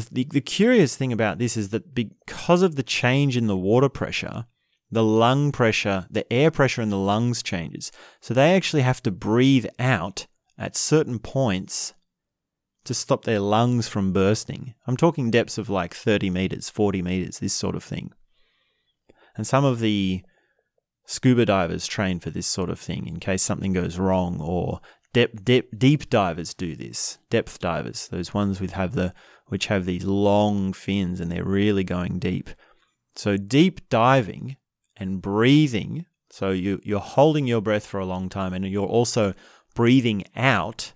the, 0.00 0.24
the 0.24 0.40
curious 0.40 0.96
thing 0.96 1.12
about 1.12 1.38
this 1.38 1.56
is 1.56 1.68
that 1.70 1.94
because 1.94 2.62
of 2.62 2.76
the 2.76 2.82
change 2.82 3.36
in 3.36 3.46
the 3.46 3.56
water 3.56 3.88
pressure, 3.88 4.46
the 4.90 5.04
lung 5.04 5.52
pressure, 5.52 6.06
the 6.10 6.30
air 6.32 6.50
pressure 6.50 6.82
in 6.82 6.90
the 6.90 6.98
lungs 6.98 7.42
changes. 7.42 7.92
So 8.20 8.34
they 8.34 8.54
actually 8.54 8.82
have 8.82 9.02
to 9.04 9.10
breathe 9.10 9.66
out 9.78 10.26
at 10.58 10.76
certain 10.76 11.18
points 11.18 11.94
to 12.84 12.94
stop 12.94 13.24
their 13.24 13.40
lungs 13.40 13.88
from 13.88 14.12
bursting. 14.12 14.74
I'm 14.86 14.96
talking 14.96 15.30
depths 15.30 15.58
of 15.58 15.70
like 15.70 15.94
30 15.94 16.30
meters, 16.30 16.68
40 16.70 17.02
meters, 17.02 17.38
this 17.38 17.54
sort 17.54 17.74
of 17.74 17.82
thing. 17.82 18.12
And 19.36 19.46
some 19.46 19.64
of 19.64 19.80
the 19.80 20.22
scuba 21.06 21.46
divers 21.46 21.86
train 21.86 22.20
for 22.20 22.30
this 22.30 22.46
sort 22.46 22.70
of 22.70 22.78
thing 22.78 23.06
in 23.06 23.20
case 23.20 23.42
something 23.42 23.72
goes 23.72 23.98
wrong, 23.98 24.40
or 24.40 24.80
depth, 25.12 25.44
depth, 25.44 25.78
deep 25.78 26.10
divers 26.10 26.52
do 26.54 26.76
this. 26.76 27.18
Depth 27.30 27.58
divers, 27.58 28.08
those 28.08 28.34
ones 28.34 28.60
with 28.60 28.72
have 28.72 28.94
the 28.94 29.14
which 29.48 29.66
have 29.66 29.84
these 29.84 30.04
long 30.04 30.72
fins 30.72 31.20
and 31.20 31.30
they're 31.30 31.44
really 31.44 31.84
going 31.84 32.18
deep. 32.18 32.50
So 33.16 33.36
deep 33.36 33.88
diving 33.88 34.56
and 34.96 35.20
breathing. 35.20 36.06
So 36.30 36.50
you, 36.50 36.80
you're 36.82 37.00
holding 37.00 37.46
your 37.46 37.60
breath 37.60 37.86
for 37.86 38.00
a 38.00 38.06
long 38.06 38.28
time 38.28 38.52
and 38.52 38.66
you're 38.66 38.86
also 38.86 39.34
breathing 39.74 40.24
out 40.34 40.92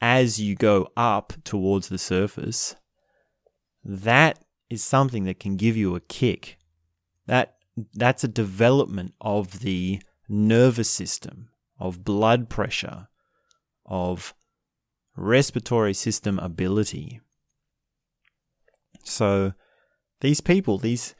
as 0.00 0.40
you 0.40 0.54
go 0.56 0.88
up 0.96 1.32
towards 1.44 1.88
the 1.88 1.98
surface. 1.98 2.74
That 3.84 4.38
is 4.68 4.82
something 4.82 5.24
that 5.24 5.38
can 5.40 5.56
give 5.56 5.76
you 5.76 5.94
a 5.94 6.00
kick. 6.00 6.58
That 7.26 7.56
that's 7.94 8.24
a 8.24 8.28
development 8.28 9.14
of 9.20 9.60
the 9.60 10.02
nervous 10.28 10.90
system, 10.90 11.48
of 11.78 12.04
blood 12.04 12.48
pressure, 12.48 13.08
of 13.86 14.34
respiratory 15.16 15.94
system 15.94 16.38
ability. 16.38 17.20
So 19.02 19.52
these 20.20 20.40
people, 20.40 20.78
these 20.78 21.14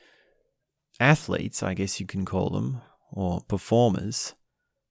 athletes, 1.01 1.63
I 1.63 1.75
guess 1.75 2.01
you 2.01 2.07
can 2.07 2.25
call 2.25 2.51
them, 2.51 2.81
or 3.11 3.41
performers, 3.43 4.35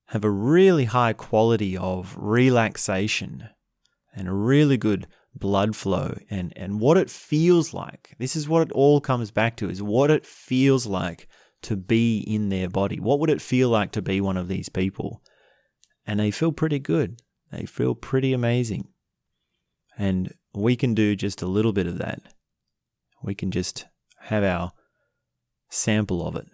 have 0.08 0.24
a 0.24 0.30
really 0.30 0.86
high 0.86 1.14
quality 1.14 1.78
of 1.78 2.16
relaxation 2.18 3.50
and 4.14 4.28
a 4.28 4.34
really 4.34 4.78
good 4.78 5.08
blood 5.34 5.76
flow 5.76 6.18
and, 6.30 6.52
and 6.56 6.80
what 6.82 6.98
it 6.98 7.10
feels 7.10 7.74
like. 7.74 8.16
This 8.20 8.36
is 8.36 8.50
what 8.50 8.64
it 8.64 8.72
all 8.74 9.00
comes 9.00 9.32
back 9.32 9.56
to 9.58 9.70
is 9.70 9.82
what 9.82 10.12
it 10.12 10.26
feels 10.26 10.86
like 10.86 11.28
to 11.62 11.78
be 11.78 12.20
in 12.20 12.50
their 12.50 12.70
body. 12.70 13.00
What 13.00 13.20
would 13.20 13.30
it 13.30 13.42
feel 13.42 13.70
like 13.70 13.92
to 13.94 14.02
be 14.02 14.20
one 14.20 14.38
of 14.38 14.48
these 14.48 14.70
people? 14.70 15.22
And 16.06 16.20
they 16.20 16.32
feel 16.32 16.52
pretty 16.52 16.80
good. 16.80 17.22
They 17.52 17.66
feel 17.66 17.96
pretty 17.96 18.34
amazing. 18.34 18.90
And 19.98 20.34
we 20.54 20.76
can 20.76 20.94
do 20.94 21.16
just 21.16 21.42
a 21.42 21.48
little 21.48 21.74
bit 21.74 21.88
of 21.88 21.98
that. 22.00 22.22
We 23.24 23.36
can 23.36 23.52
just 23.52 23.86
have 24.22 24.44
our 24.44 24.72
sample 25.70 26.26
of 26.28 26.36
it. 26.36 26.48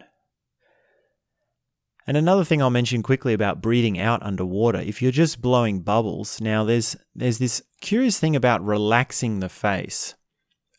And 2.06 2.16
another 2.16 2.46
thing 2.46 2.62
I'll 2.62 2.70
mention 2.70 3.04
quickly 3.04 3.34
about 3.34 3.62
breathing 3.62 4.00
out 4.00 4.24
underwater, 4.24 4.80
if 4.80 5.02
you're 5.02 5.12
just 5.12 5.42
blowing 5.42 5.82
bubbles, 5.82 6.40
now 6.40 6.64
there's 6.64 6.96
there's 7.14 7.38
this 7.38 7.62
curious 7.82 8.18
thing 8.18 8.36
about 8.36 8.66
relaxing 8.66 9.40
the 9.40 9.50
face. 9.50 10.16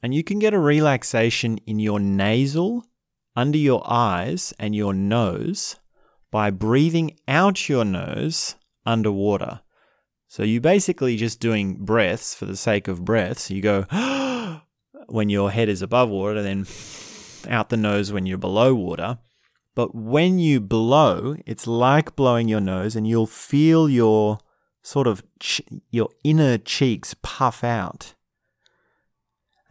And 0.03 0.15
you 0.15 0.25
can 0.25 0.39
get 0.39 0.55
a 0.55 0.59
relaxation 0.59 1.59
in 1.67 1.79
your 1.79 2.01
nasal, 2.01 2.85
under 3.37 3.59
your 3.59 3.83
eyes 3.85 4.55
and 4.59 4.75
your 4.75 4.95
nose 4.95 5.77
by 6.31 6.51
breathing 6.51 7.19
out 7.27 7.69
your 7.69 7.85
nose 7.85 8.55
underwater. 8.87 9.61
So 10.29 10.43
you're 10.43 10.61
basically 10.61 11.17
just 11.17 11.41
doing 11.41 11.85
breaths 11.85 12.35
for 12.35 12.47
the 12.47 12.57
sake 12.57 12.89
of 12.89 13.05
breaths. 13.05 13.51
You 13.51 13.61
go 13.61 13.87
oh, 13.93 14.38
when 15.09 15.29
your 15.29 15.51
head 15.51 15.69
is 15.69 15.83
above 15.83 16.09
water, 16.09 16.43
then 16.43 16.67
out 17.49 17.69
the 17.69 17.77
nose 17.77 18.13
when 18.13 18.27
you're 18.27 18.39
below 18.39 18.75
water. 18.75 19.19
But 19.75 19.95
when 19.95 20.39
you 20.39 20.61
blow, 20.61 21.37
it's 21.47 21.67
like 21.67 22.17
blowing 22.17 22.49
your 22.49 22.61
nose, 22.61 22.97
and 22.97 23.07
you'll 23.07 23.27
feel 23.27 23.89
your 23.89 24.39
sort 24.83 25.07
of 25.07 25.23
ch- 25.41 25.63
your 25.91 26.09
inner 26.25 26.59
cheeks 26.59 27.15
puff 27.23 27.63
out. 27.63 28.15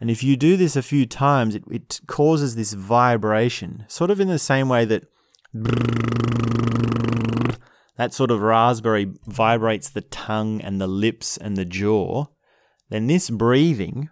And 0.00 0.10
if 0.10 0.22
you 0.22 0.36
do 0.36 0.56
this 0.56 0.76
a 0.76 0.82
few 0.82 1.06
times, 1.06 1.54
it, 1.54 1.64
it 1.70 2.00
causes 2.06 2.54
this 2.54 2.72
vibration, 2.72 3.84
sort 3.88 4.10
of 4.10 4.20
in 4.20 4.28
the 4.28 4.38
same 4.38 4.68
way 4.68 4.84
that 4.84 5.04
that 7.96 8.14
sort 8.14 8.30
of 8.30 8.40
raspberry 8.40 9.12
vibrates 9.26 9.90
the 9.90 10.02
tongue 10.02 10.60
and 10.60 10.80
the 10.80 10.86
lips 10.86 11.36
and 11.36 11.56
the 11.56 11.64
jaw. 11.64 12.26
Then 12.90 13.08
this 13.08 13.28
breathing 13.28 14.08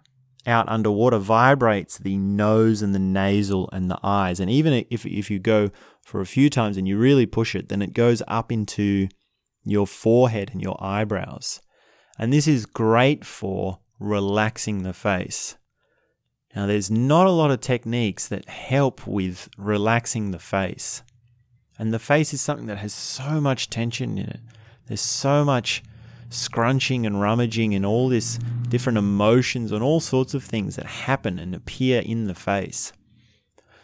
out 0.47 0.69
underwater 0.69 1.17
vibrates 1.17 1.97
the 1.97 2.17
nose 2.17 2.81
and 2.81 2.95
the 2.95 2.99
nasal 2.99 3.69
and 3.71 3.91
the 3.91 3.99
eyes. 4.01 4.39
And 4.39 4.49
even 4.49 4.85
if, 4.89 5.05
if 5.05 5.29
you 5.29 5.39
go 5.39 5.69
for 6.01 6.21
a 6.21 6.25
few 6.25 6.49
times 6.49 6.77
and 6.77 6.87
you 6.87 6.97
really 6.97 7.25
push 7.25 7.55
it, 7.55 7.69
then 7.69 7.81
it 7.81 7.93
goes 7.93 8.23
up 8.27 8.51
into 8.51 9.09
your 9.63 9.85
forehead 9.85 10.51
and 10.51 10.61
your 10.61 10.81
eyebrows. 10.81 11.61
And 12.17 12.31
this 12.31 12.47
is 12.47 12.65
great 12.65 13.25
for 13.25 13.79
relaxing 13.99 14.83
the 14.83 14.93
face. 14.93 15.57
Now, 16.55 16.65
there's 16.65 16.89
not 16.89 17.27
a 17.27 17.31
lot 17.31 17.51
of 17.51 17.61
techniques 17.61 18.27
that 18.29 18.49
help 18.49 19.05
with 19.05 19.49
relaxing 19.57 20.31
the 20.31 20.39
face. 20.39 21.03
And 21.77 21.93
the 21.93 21.99
face 21.99 22.33
is 22.33 22.41
something 22.41 22.67
that 22.67 22.79
has 22.79 22.93
so 22.93 23.39
much 23.39 23.69
tension 23.69 24.17
in 24.17 24.29
it. 24.29 24.39
There's 24.87 25.01
so 25.01 25.45
much 25.45 25.83
scrunching 26.29 27.05
and 27.05 27.21
rummaging 27.21 27.73
and 27.73 27.85
all 27.85 28.09
this 28.09 28.37
different 28.69 28.97
emotions 28.97 29.71
and 29.71 29.81
all 29.81 29.99
sorts 29.99 30.33
of 30.33 30.43
things 30.43 30.75
that 30.75 30.85
happen 30.85 31.39
and 31.39 31.55
appear 31.55 32.01
in 32.01 32.25
the 32.25 32.35
face. 32.35 32.91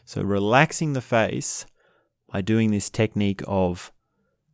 So 0.05 0.21
relaxing 0.21 0.93
the 0.93 1.01
face 1.01 1.65
by 2.31 2.41
doing 2.41 2.71
this 2.71 2.89
technique 2.89 3.41
of 3.47 3.91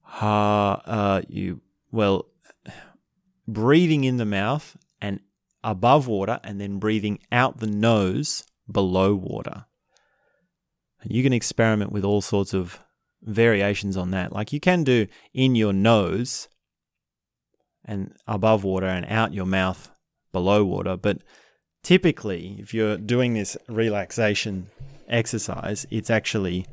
ha 0.02 0.82
uh, 0.86 1.21
you 1.28 1.62
well 1.91 2.25
breathing 3.47 4.04
in 4.04 4.17
the 4.17 4.25
mouth 4.25 4.78
and 5.02 5.19
above 5.63 6.08
water 6.08 6.39
and 6.43 6.62
then 6.62 6.78
breathing 6.78 7.19
out 7.32 7.58
the 7.58 7.67
nose 7.67 8.43
below 8.71 9.15
water. 9.15 9.65
And 11.02 11.12
you 11.12 11.23
can 11.23 11.34
experiment 11.34 11.91
with 11.91 12.04
all 12.04 12.21
sorts 12.21 12.54
of 12.54 12.80
variations 13.23 13.97
on 13.97 14.12
that. 14.12 14.32
Like 14.32 14.54
you 14.54 14.60
can 14.60 14.84
do 14.84 15.08
in 15.34 15.56
your 15.56 15.73
nose 15.73 16.47
and 17.89 18.15
above 18.28 18.63
water 18.63 18.86
and 18.86 19.06
out 19.10 19.34
your 19.34 19.47
mouth 19.47 19.89
below 20.32 20.63
water. 20.63 20.95
But 20.95 21.23
typically, 21.84 22.58
if 22.60 22.71
you're 22.71 22.97
doing 22.97 23.34
this 23.34 23.58
relaxation 23.67 24.69
exercise, 25.08 25.88
it's 25.89 26.12
actually 26.12 26.67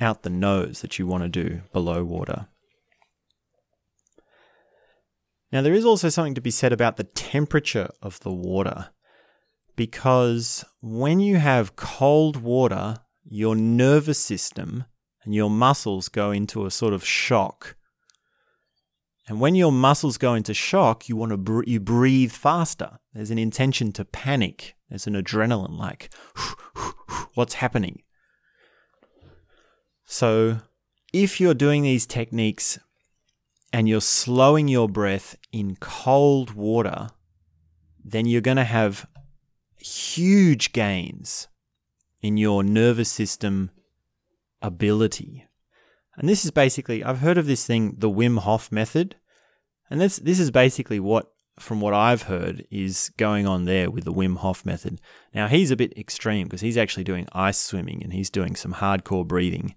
out 0.00 0.22
the 0.22 0.30
nose 0.30 0.80
that 0.80 0.98
you 0.98 1.06
want 1.06 1.24
to 1.24 1.28
do 1.28 1.60
below 1.74 2.02
water. 2.02 2.46
Now, 5.52 5.60
there 5.60 5.74
is 5.74 5.84
also 5.84 6.08
something 6.08 6.34
to 6.34 6.40
be 6.40 6.50
said 6.50 6.72
about 6.72 6.96
the 6.96 7.04
temperature 7.04 7.90
of 8.00 8.18
the 8.20 8.32
water 8.32 8.88
because 9.76 10.64
when 10.80 11.20
you 11.20 11.36
have 11.36 11.76
cold 11.76 12.38
water, 12.38 12.96
your 13.24 13.54
nervous 13.54 14.18
system 14.18 14.86
and 15.22 15.34
your 15.34 15.50
muscles 15.50 16.08
go 16.08 16.30
into 16.30 16.64
a 16.64 16.70
sort 16.70 16.94
of 16.94 17.04
shock 17.04 17.76
and 19.28 19.40
when 19.40 19.54
your 19.54 19.70
muscles 19.72 20.18
go 20.18 20.34
into 20.34 20.52
shock, 20.52 21.08
you 21.08 21.16
want 21.16 21.30
to 21.30 21.36
br- 21.36 21.64
you 21.64 21.78
breathe 21.78 22.32
faster. 22.32 22.98
There's 23.14 23.30
an 23.30 23.38
intention 23.38 23.92
to 23.92 24.04
panic. 24.04 24.74
There's 24.88 25.06
an 25.06 25.14
adrenaline 25.14 25.78
like 25.78 26.12
what's 27.34 27.54
happening. 27.54 28.02
So, 30.04 30.58
if 31.12 31.40
you're 31.40 31.54
doing 31.54 31.82
these 31.82 32.06
techniques 32.06 32.78
and 33.72 33.88
you're 33.88 34.00
slowing 34.00 34.68
your 34.68 34.88
breath 34.88 35.36
in 35.52 35.76
cold 35.76 36.52
water, 36.52 37.10
then 38.04 38.26
you're 38.26 38.40
going 38.40 38.56
to 38.56 38.64
have 38.64 39.06
huge 39.78 40.72
gains 40.72 41.48
in 42.20 42.36
your 42.36 42.62
nervous 42.62 43.10
system 43.10 43.70
ability. 44.60 45.46
And 46.16 46.28
this 46.28 46.44
is 46.44 46.50
basically, 46.50 47.02
I've 47.02 47.20
heard 47.20 47.38
of 47.38 47.46
this 47.46 47.66
thing, 47.66 47.96
the 47.98 48.10
Wim 48.10 48.38
Hof 48.38 48.70
method. 48.70 49.16
And 49.90 50.00
this, 50.00 50.16
this 50.16 50.38
is 50.38 50.50
basically 50.50 51.00
what, 51.00 51.32
from 51.58 51.80
what 51.80 51.94
I've 51.94 52.22
heard, 52.22 52.66
is 52.70 53.10
going 53.16 53.46
on 53.46 53.64
there 53.64 53.90
with 53.90 54.04
the 54.04 54.12
Wim 54.12 54.38
Hof 54.38 54.64
method. 54.64 55.00
Now, 55.34 55.48
he's 55.48 55.70
a 55.70 55.76
bit 55.76 55.96
extreme 55.96 56.46
because 56.46 56.60
he's 56.60 56.76
actually 56.76 57.04
doing 57.04 57.26
ice 57.32 57.58
swimming 57.58 58.02
and 58.02 58.12
he's 58.12 58.30
doing 58.30 58.56
some 58.56 58.74
hardcore 58.74 59.26
breathing 59.26 59.74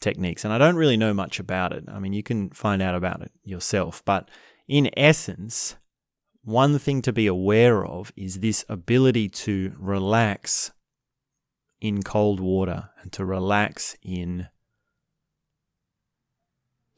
techniques. 0.00 0.44
And 0.44 0.52
I 0.52 0.58
don't 0.58 0.76
really 0.76 0.96
know 0.96 1.12
much 1.12 1.40
about 1.40 1.72
it. 1.72 1.84
I 1.88 1.98
mean, 1.98 2.12
you 2.12 2.22
can 2.22 2.50
find 2.50 2.80
out 2.80 2.94
about 2.94 3.22
it 3.22 3.32
yourself. 3.44 4.02
But 4.04 4.30
in 4.66 4.90
essence, 4.96 5.76
one 6.42 6.78
thing 6.78 7.02
to 7.02 7.12
be 7.12 7.26
aware 7.26 7.84
of 7.84 8.12
is 8.16 8.40
this 8.40 8.64
ability 8.68 9.28
to 9.28 9.74
relax 9.78 10.72
in 11.80 12.02
cold 12.02 12.40
water 12.40 12.90
and 13.02 13.12
to 13.12 13.24
relax 13.24 13.96
in 14.02 14.48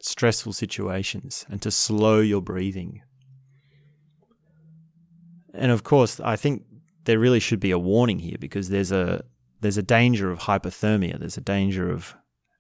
stressful 0.01 0.53
situations 0.53 1.45
and 1.49 1.61
to 1.63 1.71
slow 1.71 2.21
your 2.21 2.41
breathing. 2.41 3.03
And 5.53 5.71
of 5.71 5.83
course, 5.83 6.21
I 6.21 6.37
think 6.37 6.65
there 7.05 7.19
really 7.19 7.41
should 7.41 7.61
be 7.61 7.71
a 7.71 7.79
warning 7.79 8.19
here 8.21 8.37
because 8.39 8.69
there's 8.69 8.93
a 8.93 9.25
there's 9.61 9.77
a 9.77 9.83
danger 9.83 10.31
of 10.31 10.41
hypothermia. 10.41 11.19
There's 11.19 11.37
a 11.37 11.43
danger 11.43 11.91
of 11.91 12.15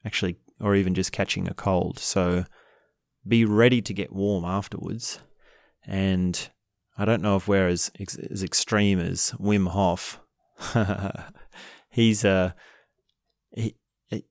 actually, 0.04 0.36
or 0.60 0.74
even 0.74 0.94
just 0.94 1.12
catching 1.12 1.48
a 1.48 1.54
cold. 1.54 1.98
So 1.98 2.44
be 3.26 3.44
ready 3.44 3.80
to 3.82 3.94
get 3.94 4.12
warm 4.12 4.44
afterwards. 4.44 5.20
And 5.86 6.48
I 6.98 7.04
don't 7.04 7.22
know 7.22 7.36
if 7.36 7.48
we're 7.48 7.68
as 7.68 7.90
as 8.30 8.42
extreme 8.42 8.98
as 8.98 9.32
Wim 9.40 9.68
Hof. 9.68 10.20
He's 11.90 12.24
a 12.24 12.54
he, 13.52 13.74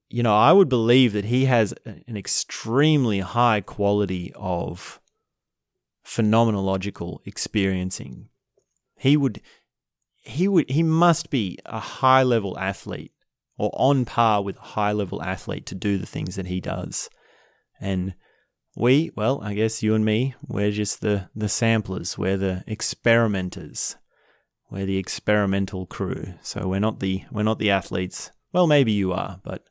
you 0.09 0.23
know, 0.23 0.35
I 0.35 0.51
would 0.51 0.69
believe 0.69 1.13
that 1.13 1.25
he 1.25 1.45
has 1.45 1.73
an 1.85 2.17
extremely 2.17 3.19
high 3.19 3.61
quality 3.61 4.33
of 4.35 4.99
phenomenological 6.05 7.19
experiencing. 7.25 8.29
He 8.97 9.15
would 9.15 9.41
he 10.17 10.47
would 10.47 10.69
he 10.69 10.83
must 10.83 11.29
be 11.29 11.59
a 11.65 11.79
high 11.79 12.23
level 12.23 12.57
athlete 12.59 13.13
or 13.57 13.71
on 13.73 14.05
par 14.05 14.43
with 14.43 14.57
a 14.57 14.61
high 14.61 14.91
level 14.91 15.21
athlete 15.21 15.65
to 15.67 15.75
do 15.75 15.97
the 15.97 16.05
things 16.05 16.35
that 16.35 16.47
he 16.47 16.59
does. 16.59 17.09
And 17.79 18.15
we, 18.75 19.11
well, 19.15 19.41
I 19.41 19.53
guess 19.53 19.81
you 19.83 19.95
and 19.95 20.03
me, 20.03 20.35
we're 20.45 20.71
just 20.71 21.01
the 21.01 21.29
the 21.35 21.49
samplers, 21.49 22.17
we're 22.17 22.37
the 22.37 22.63
experimenters. 22.67 23.95
We're 24.71 24.85
the 24.85 24.97
experimental 24.97 25.87
crew. 25.87 26.35
So 26.43 26.67
we're 26.67 26.79
not 26.79 26.99
the 26.99 27.23
we're 27.31 27.43
not 27.43 27.59
the 27.59 27.71
athletes. 27.71 28.31
Well, 28.51 28.67
maybe 28.67 28.91
you 28.91 29.13
are, 29.13 29.39
but 29.43 29.65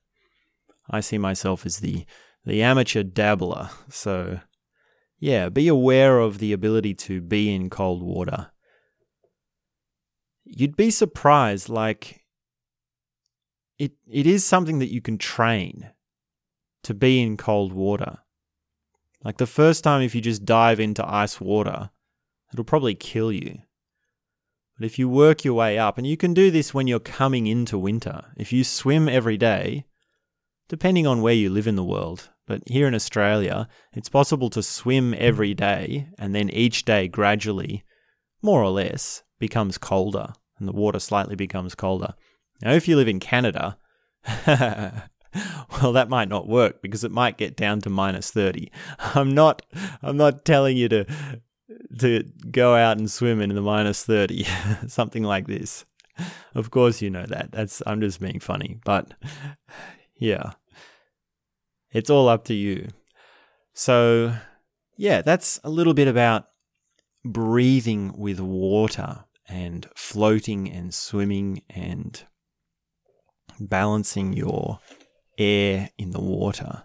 I 0.88 1.00
see 1.00 1.18
myself 1.18 1.66
as 1.66 1.78
the 1.78 2.06
the 2.44 2.62
amateur 2.62 3.02
dabbler. 3.02 3.70
So, 3.90 4.40
yeah, 5.18 5.48
be 5.48 5.68
aware 5.68 6.20
of 6.20 6.38
the 6.38 6.52
ability 6.52 6.94
to 6.94 7.20
be 7.20 7.54
in 7.54 7.68
cold 7.68 8.02
water. 8.02 8.50
You'd 10.44 10.76
be 10.76 10.90
surprised, 10.90 11.68
like, 11.68 12.24
it, 13.78 13.92
it 14.10 14.26
is 14.26 14.44
something 14.44 14.78
that 14.78 14.92
you 14.92 15.02
can 15.02 15.18
train 15.18 15.90
to 16.84 16.94
be 16.94 17.20
in 17.20 17.36
cold 17.36 17.72
water. 17.72 18.18
Like 19.22 19.36
the 19.36 19.46
first 19.46 19.84
time, 19.84 20.00
if 20.00 20.14
you 20.14 20.20
just 20.20 20.44
dive 20.44 20.80
into 20.80 21.06
ice 21.06 21.40
water, 21.40 21.90
it'll 22.52 22.64
probably 22.64 22.94
kill 22.94 23.30
you. 23.30 23.58
But 24.78 24.86
if 24.86 24.98
you 24.98 25.08
work 25.08 25.44
your 25.44 25.54
way 25.54 25.78
up, 25.78 25.98
and 25.98 26.06
you 26.06 26.16
can 26.16 26.32
do 26.32 26.50
this 26.50 26.72
when 26.72 26.86
you're 26.86 27.00
coming 27.00 27.48
into 27.48 27.76
winter, 27.76 28.26
if 28.36 28.52
you 28.52 28.62
swim 28.62 29.08
every 29.08 29.36
day, 29.36 29.86
depending 30.68 31.06
on 31.06 31.20
where 31.20 31.34
you 31.34 31.50
live 31.50 31.66
in 31.66 31.76
the 31.76 31.84
world, 31.84 32.30
but 32.46 32.62
here 32.66 32.86
in 32.86 32.94
Australia, 32.94 33.68
it's 33.92 34.08
possible 34.08 34.48
to 34.50 34.62
swim 34.62 35.14
every 35.18 35.52
day 35.52 36.08
and 36.18 36.34
then 36.34 36.48
each 36.50 36.84
day 36.84 37.08
gradually, 37.08 37.84
more 38.40 38.62
or 38.62 38.70
less, 38.70 39.24
becomes 39.40 39.78
colder 39.78 40.32
and 40.58 40.68
the 40.68 40.72
water 40.72 40.98
slightly 40.98 41.34
becomes 41.34 41.74
colder. 41.74 42.14
Now, 42.62 42.72
if 42.72 42.88
you 42.88 42.96
live 42.96 43.08
in 43.08 43.20
Canada, 43.20 43.78
well, 44.46 45.92
that 45.92 46.08
might 46.08 46.28
not 46.28 46.48
work 46.48 46.82
because 46.82 47.04
it 47.04 47.12
might 47.12 47.38
get 47.38 47.56
down 47.56 47.80
to 47.82 47.90
minus 47.90 48.30
30. 48.30 48.70
I'm 48.98 49.34
not, 49.34 49.62
I'm 50.02 50.16
not 50.16 50.44
telling 50.44 50.76
you 50.76 50.88
to, 50.88 51.06
to 52.00 52.24
go 52.50 52.74
out 52.74 52.98
and 52.98 53.10
swim 53.10 53.40
in 53.40 53.54
the 53.54 53.60
minus 53.60 54.04
30, 54.04 54.46
something 54.86 55.22
like 55.22 55.46
this. 55.46 55.84
Of 56.54 56.70
course, 56.70 57.00
you 57.00 57.10
know 57.10 57.26
that. 57.26 57.52
That's, 57.52 57.82
I'm 57.86 58.00
just 58.00 58.20
being 58.20 58.40
funny, 58.40 58.78
but 58.84 59.14
yeah, 60.16 60.52
it's 61.92 62.10
all 62.10 62.28
up 62.28 62.44
to 62.44 62.54
you. 62.54 62.88
So, 63.72 64.34
yeah, 64.96 65.22
that's 65.22 65.60
a 65.62 65.70
little 65.70 65.94
bit 65.94 66.08
about 66.08 66.46
breathing 67.24 68.12
with 68.16 68.40
water 68.40 69.24
and 69.48 69.88
floating 69.94 70.70
and 70.70 70.92
swimming 70.92 71.62
and 71.70 72.22
balancing 73.60 74.32
your 74.32 74.80
air 75.38 75.90
in 75.98 76.10
the 76.10 76.20
water. 76.20 76.84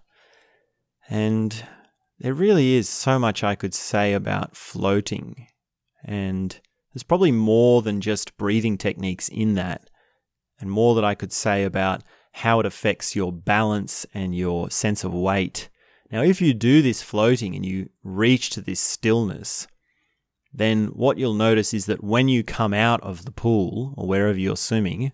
And 1.09 1.65
there 2.23 2.33
really 2.33 2.75
is 2.75 2.87
so 2.87 3.19
much 3.19 3.43
I 3.43 3.53
could 3.53 3.73
say 3.73 4.13
about 4.13 4.55
floating. 4.55 5.47
And 6.05 6.57
there's 6.93 7.03
probably 7.03 7.33
more 7.33 7.81
than 7.81 7.99
just 7.99 8.37
breathing 8.37 8.77
techniques 8.77 9.27
in 9.27 9.55
that, 9.55 9.89
and 10.59 10.71
more 10.71 10.95
that 10.95 11.03
I 11.03 11.15
could 11.15 11.33
say 11.33 11.65
about 11.65 12.01
how 12.31 12.61
it 12.61 12.65
affects 12.65 13.13
your 13.13 13.33
balance 13.33 14.05
and 14.13 14.33
your 14.33 14.69
sense 14.69 15.03
of 15.03 15.13
weight. 15.13 15.69
Now, 16.11 16.23
if 16.23 16.41
you 16.41 16.53
do 16.53 16.81
this 16.81 17.01
floating 17.01 17.55
and 17.55 17.65
you 17.65 17.89
reach 18.03 18.51
to 18.51 18.61
this 18.61 18.79
stillness, 18.79 19.67
then 20.53 20.87
what 20.87 21.17
you'll 21.17 21.33
notice 21.33 21.73
is 21.73 21.87
that 21.87 22.03
when 22.03 22.29
you 22.29 22.41
come 22.41 22.73
out 22.73 23.01
of 23.01 23.25
the 23.25 23.31
pool 23.31 23.93
or 23.97 24.07
wherever 24.07 24.39
you're 24.39 24.55
swimming, 24.55 25.11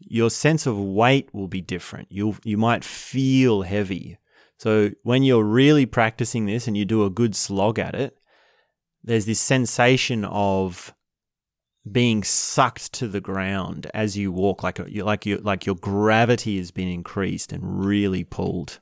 your 0.00 0.30
sense 0.30 0.66
of 0.66 0.78
weight 0.78 1.32
will 1.32 1.48
be 1.48 1.60
different. 1.60 2.10
You 2.10 2.36
you 2.42 2.56
might 2.56 2.82
feel 2.82 3.62
heavy. 3.62 4.18
So 4.58 4.90
when 5.02 5.22
you're 5.22 5.44
really 5.44 5.86
practicing 5.86 6.46
this 6.46 6.66
and 6.66 6.76
you 6.76 6.84
do 6.84 7.04
a 7.04 7.10
good 7.10 7.34
slog 7.34 7.78
at 7.78 7.94
it, 7.94 8.18
there's 9.02 9.26
this 9.26 9.40
sensation 9.40 10.24
of 10.24 10.92
being 11.90 12.22
sucked 12.22 12.92
to 12.94 13.08
the 13.08 13.20
ground 13.20 13.90
as 13.94 14.16
you 14.16 14.32
walk, 14.32 14.62
like 14.62 14.78
like 14.78 15.24
your 15.24 15.38
like 15.38 15.64
your 15.64 15.76
gravity 15.76 16.58
has 16.58 16.70
been 16.70 16.88
increased 16.88 17.52
and 17.52 17.86
really 17.86 18.24
pulled, 18.24 18.80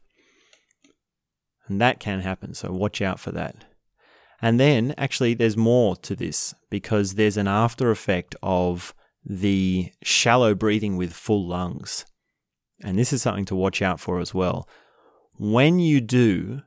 and 1.68 1.80
that 1.80 2.00
can 2.00 2.20
happen. 2.20 2.54
So 2.54 2.72
watch 2.72 3.00
out 3.02 3.20
for 3.20 3.30
that. 3.32 3.66
And 4.42 4.58
then 4.58 4.94
actually, 4.98 5.34
there's 5.34 5.56
more 5.56 5.96
to 5.96 6.16
this 6.16 6.54
because 6.70 7.14
there's 7.14 7.36
an 7.36 7.48
after 7.48 7.90
effect 7.90 8.34
of 8.42 8.94
the 9.24 9.92
shallow 10.02 10.54
breathing 10.54 10.96
with 10.96 11.12
full 11.12 11.46
lungs. 11.46 12.06
And 12.82 12.98
this 12.98 13.12
is 13.12 13.22
something 13.22 13.46
to 13.46 13.56
watch 13.56 13.80
out 13.80 14.00
for 14.00 14.20
as 14.20 14.34
well. 14.34 14.68
When 15.38 15.78
you 15.78 16.00
do 16.00 16.62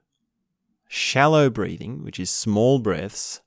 shallow 0.88 1.50
breathing, 1.50 2.04
which 2.04 2.20
is 2.20 2.30
small 2.30 2.80
breaths, 2.80 3.42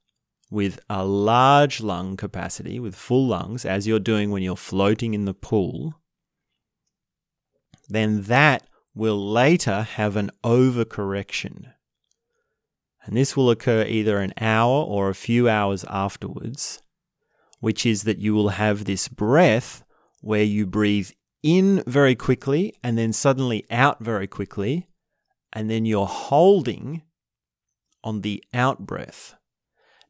with 0.50 0.80
a 0.90 1.04
large 1.04 1.80
lung 1.80 2.16
capacity, 2.16 2.78
with 2.78 2.94
full 2.94 3.26
lungs, 3.26 3.64
as 3.64 3.86
you're 3.86 3.98
doing 3.98 4.30
when 4.30 4.42
you're 4.42 4.56
floating 4.56 5.14
in 5.14 5.24
the 5.24 5.32
pool, 5.32 5.94
then 7.88 8.22
that 8.22 8.68
will 8.94 9.30
later 9.32 9.82
have 9.82 10.16
an 10.16 10.30
overcorrection. 10.44 11.72
And 13.04 13.16
this 13.16 13.36
will 13.36 13.50
occur 13.50 13.84
either 13.84 14.18
an 14.18 14.34
hour 14.40 14.84
or 14.84 15.08
a 15.08 15.14
few 15.14 15.48
hours 15.48 15.84
afterwards, 15.88 16.82
which 17.60 17.86
is 17.86 18.02
that 18.02 18.18
you 18.18 18.34
will 18.34 18.50
have 18.50 18.84
this 18.84 19.08
breath 19.08 19.84
where 20.20 20.42
you 20.42 20.66
breathe 20.66 21.10
in 21.42 21.82
very 21.86 22.14
quickly 22.14 22.74
and 22.82 22.98
then 22.98 23.12
suddenly 23.12 23.64
out 23.70 24.00
very 24.00 24.26
quickly, 24.26 24.88
and 25.52 25.70
then 25.70 25.84
you're 25.84 26.06
holding 26.06 27.02
on 28.04 28.20
the 28.20 28.42
out 28.52 28.80
breath. 28.80 29.34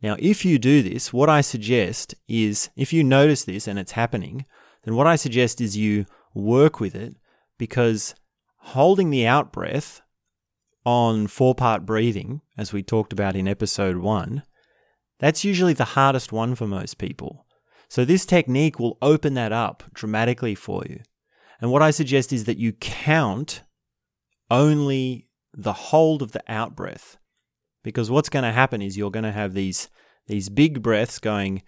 Now, 0.03 0.17
if 0.19 0.45
you 0.45 0.59
do 0.59 0.83
this, 0.83 1.13
what 1.13 1.29
I 1.29 1.41
suggest 1.41 2.15
is 2.27 2.71
if 2.77 2.93
you 2.93 3.05
notice 3.05 3.45
this 3.45 3.69
and 3.69 3.79
it's 3.79 3.93
happening, 3.93 4.45
then 4.85 4.97
what 4.97 5.07
I 5.07 5.17
suggest 5.17 5.61
is 5.61 5.77
you 5.77 6.07
work 6.35 6.81
with 6.81 6.95
it 6.95 7.17
because 7.59 8.15
holding 8.57 9.11
the 9.11 9.27
out 9.27 9.53
breath 9.53 10.01
on 10.85 11.29
four 11.29 11.55
part 11.55 11.87
breathing, 11.87 12.41
as 12.59 12.73
we 12.73 12.83
talked 12.83 13.13
about 13.13 13.37
in 13.37 13.47
episode 13.47 13.99
one, 13.99 14.43
that's 15.21 15.45
usually 15.45 15.73
the 15.73 15.85
hardest 15.85 16.33
one 16.33 16.57
for 16.57 16.67
most 16.67 16.99
people. 16.99 17.47
So, 17.89 18.05
this 18.05 18.27
technique 18.27 18.81
will 18.81 18.99
open 19.03 19.35
that 19.35 19.53
up 19.53 19.85
dramatically 19.93 20.55
for 20.57 20.83
you. 20.89 21.01
And 21.61 21.71
what 21.71 21.83
I 21.83 21.93
suggest 21.93 22.33
is 22.33 22.45
that 22.45 22.59
you 22.59 22.73
count 22.73 23.63
only 24.51 25.29
the 25.55 25.73
hold 25.73 26.23
of 26.23 26.33
the 26.33 26.43
out 26.49 26.75
breath. 26.75 27.17
Because 27.83 28.11
what's 28.11 28.29
going 28.29 28.45
to 28.45 28.53
happen 28.53 28.81
is 28.81 28.97
you're 28.97 29.11
going 29.11 29.25
to 29.25 29.33
have 29.33 29.55
these, 29.55 29.89
these 30.29 30.49
big 30.49 30.83
breaths 30.83 31.19
going 31.19 31.63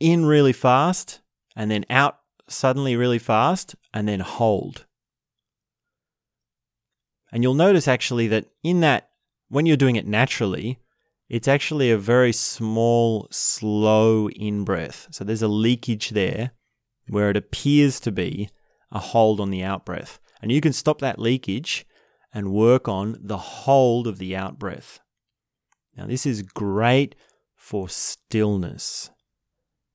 in 0.00 0.24
really 0.24 0.52
fast 0.52 1.20
and 1.54 1.70
then 1.70 1.84
out 1.90 2.18
suddenly 2.48 2.96
really 2.96 3.18
fast 3.18 3.74
and 3.92 4.08
then 4.08 4.20
hold. 4.20 4.86
And 7.30 7.42
you'll 7.42 7.54
notice 7.54 7.88
actually 7.88 8.28
that 8.28 8.46
in 8.62 8.80
that, 8.80 9.08
when 9.48 9.66
you're 9.66 9.76
doing 9.76 9.96
it 9.96 10.06
naturally, 10.06 10.78
it's 11.28 11.48
actually 11.48 11.90
a 11.90 11.98
very 11.98 12.32
small, 12.32 13.26
slow 13.30 14.28
in 14.30 14.64
breath. 14.64 15.08
So 15.10 15.24
there's 15.24 15.42
a 15.42 15.48
leakage 15.48 16.10
there 16.10 16.52
where 17.08 17.30
it 17.30 17.36
appears 17.36 18.00
to 18.00 18.12
be 18.12 18.50
a 18.90 18.98
hold 18.98 19.40
on 19.40 19.50
the 19.50 19.62
out 19.62 19.86
breath. 19.86 20.20
And 20.42 20.52
you 20.52 20.60
can 20.60 20.72
stop 20.72 21.00
that 21.00 21.18
leakage 21.18 21.86
and 22.32 22.52
work 22.52 22.88
on 22.88 23.18
the 23.20 23.38
hold 23.38 24.06
of 24.06 24.18
the 24.18 24.34
out 24.34 24.58
breath. 24.58 25.00
Now, 25.96 26.06
this 26.06 26.24
is 26.24 26.42
great 26.42 27.14
for 27.54 27.88
stillness. 27.88 29.10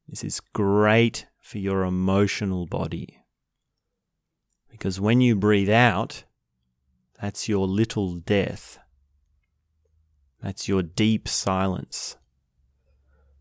This 0.07 0.23
is 0.23 0.39
great 0.39 1.25
for 1.39 1.57
your 1.57 1.83
emotional 1.83 2.65
body. 2.65 3.23
Because 4.69 4.99
when 4.99 5.21
you 5.21 5.35
breathe 5.35 5.69
out, 5.69 6.23
that's 7.19 7.49
your 7.49 7.67
little 7.67 8.15
death. 8.15 8.79
That's 10.41 10.67
your 10.67 10.83
deep 10.83 11.27
silence. 11.27 12.17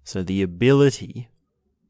So 0.02 0.22
the 0.22 0.40
ability 0.40 1.28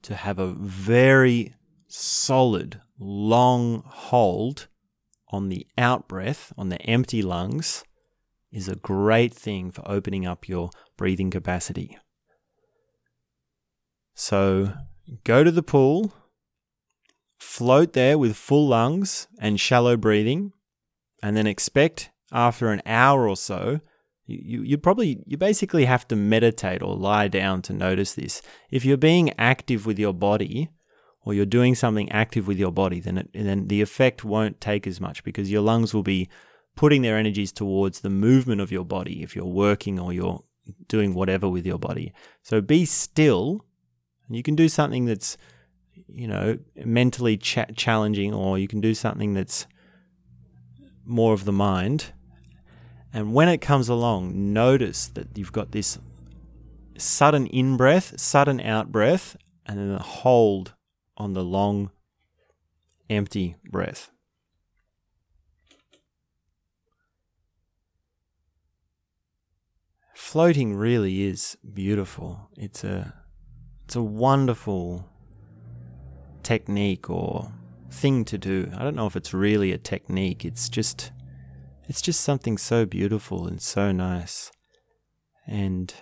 to 0.03 0.15
have 0.15 0.39
a 0.39 0.49
very 0.49 1.55
solid, 1.87 2.81
long 2.99 3.83
hold 3.87 4.69
on 5.29 5.49
the 5.49 5.67
out 5.77 6.09
breath, 6.09 6.53
on 6.57 6.69
the 6.69 6.81
empty 6.83 7.23
lungs, 7.23 7.85
is 8.53 8.69
a 8.69 8.77
great 8.77 9.35
thing 9.35 9.71
for 9.71 9.83
opening 9.87 10.27
up 10.27 10.49
your 10.49 10.71
breathing 10.97 11.31
capacity. 11.31 11.99
So 14.15 14.73
go 15.25 15.45
to 15.45 15.51
the 15.51 15.63
pool, 15.63 16.15
float 17.39 17.93
there 17.93 18.17
with 18.17 18.37
full 18.37 18.69
lungs 18.69 19.29
and 19.39 19.61
shallow 19.61 19.97
breathing, 19.97 20.53
and 21.23 21.37
then 21.37 21.47
expect 21.47 22.11
after 22.33 22.71
an 22.71 22.83
hour 22.87 23.29
or 23.29 23.37
so 23.37 23.81
you, 24.27 24.63
you 24.63 24.79
probably 24.79 25.23
you 25.27 25.37
basically 25.37 25.85
have 25.85 26.07
to 26.09 26.17
meditate 26.17 26.83
or 26.83 26.97
lie 26.97 27.29
down 27.29 27.63
to 27.63 27.73
notice 27.73 28.15
this 28.15 28.43
if 28.71 28.85
you're 28.85 28.97
being 28.97 29.33
active 29.39 29.87
with 29.87 29.99
your 29.99 30.13
body 30.13 30.69
or 31.27 31.35
you're 31.35 31.45
doing 31.45 31.75
something 31.75 32.11
active 32.11 32.47
with 32.47 32.59
your 32.59 32.73
body 32.73 32.99
then 33.01 33.19
it, 33.19 33.29
then 33.35 33.69
the 33.69 33.83
effect 33.83 34.25
won't 34.25 34.59
take 34.61 34.87
as 34.87 35.01
much 35.01 35.23
because 35.23 35.51
your 35.51 35.61
lungs 35.61 35.93
will 35.93 36.03
be 36.03 36.29
putting 36.77 37.03
their 37.03 37.19
energies 37.19 37.53
towards 37.53 38.01
the 38.01 38.11
movement 38.11 38.61
of 38.61 38.73
your 38.73 38.85
body 38.85 39.23
if 39.23 39.37
you're 39.37 39.45
working 39.45 39.99
or 39.99 40.13
you're 40.13 40.43
doing 40.89 41.13
whatever 41.13 41.49
with 41.49 41.67
your 41.67 41.79
body 41.79 42.13
so 42.43 42.63
be 42.63 42.87
still 42.87 43.65
and 44.27 44.37
you 44.37 44.43
can 44.43 44.55
do 44.55 44.69
something 44.69 45.05
that's 45.05 45.37
you 46.09 46.27
know 46.27 46.59
mentally 46.85 47.37
cha- 47.37 47.67
challenging 47.77 48.33
or 48.33 48.59
you 48.59 48.67
can 48.67 48.81
do 48.81 48.95
something 48.95 49.35
that's 49.35 49.67
more 51.07 51.33
of 51.33 51.45
the 51.45 51.53
mind. 51.53 52.13
And 53.13 53.33
when 53.33 53.49
it 53.49 53.59
comes 53.59 53.89
along, 53.89 54.53
notice 54.53 55.07
that 55.09 55.39
you've 55.39 55.53
got 55.53 55.71
this 55.71 55.99
sudden 56.99 57.47
in 57.47 57.77
breath, 57.77 58.19
sudden 58.21 58.61
out 58.61 58.93
breath, 58.93 59.37
and 59.65 59.79
then 59.79 59.91
a 59.91 60.03
hold 60.03 60.75
on 61.17 61.33
the 61.33 61.45
long, 61.45 61.91
empty 63.09 63.57
breath. 63.71 64.11
Floating 70.15 70.75
really 70.75 71.23
is 71.23 71.57
beautiful. 71.73 72.51
It's 72.57 72.83
a 72.85 73.15
it's 73.85 73.97
a 73.97 74.03
wonderful 74.03 75.09
technique 76.43 77.09
or 77.09 77.53
thing 77.91 78.25
to 78.25 78.39
do. 78.39 78.71
I 78.77 78.83
don't 78.83 78.97
know 78.97 79.07
if 79.07 79.17
it's 79.17 79.33
really 79.33 79.73
a 79.73 79.79
technique. 79.79 80.45
It's 80.45 80.69
just 80.69 81.13
it's 81.89 82.03
just 82.03 82.21
something 82.21 82.59
so 82.59 82.85
beautiful 82.85 83.47
and 83.47 83.61
so 83.63 83.93
nice. 83.93 84.51
And 85.47 85.95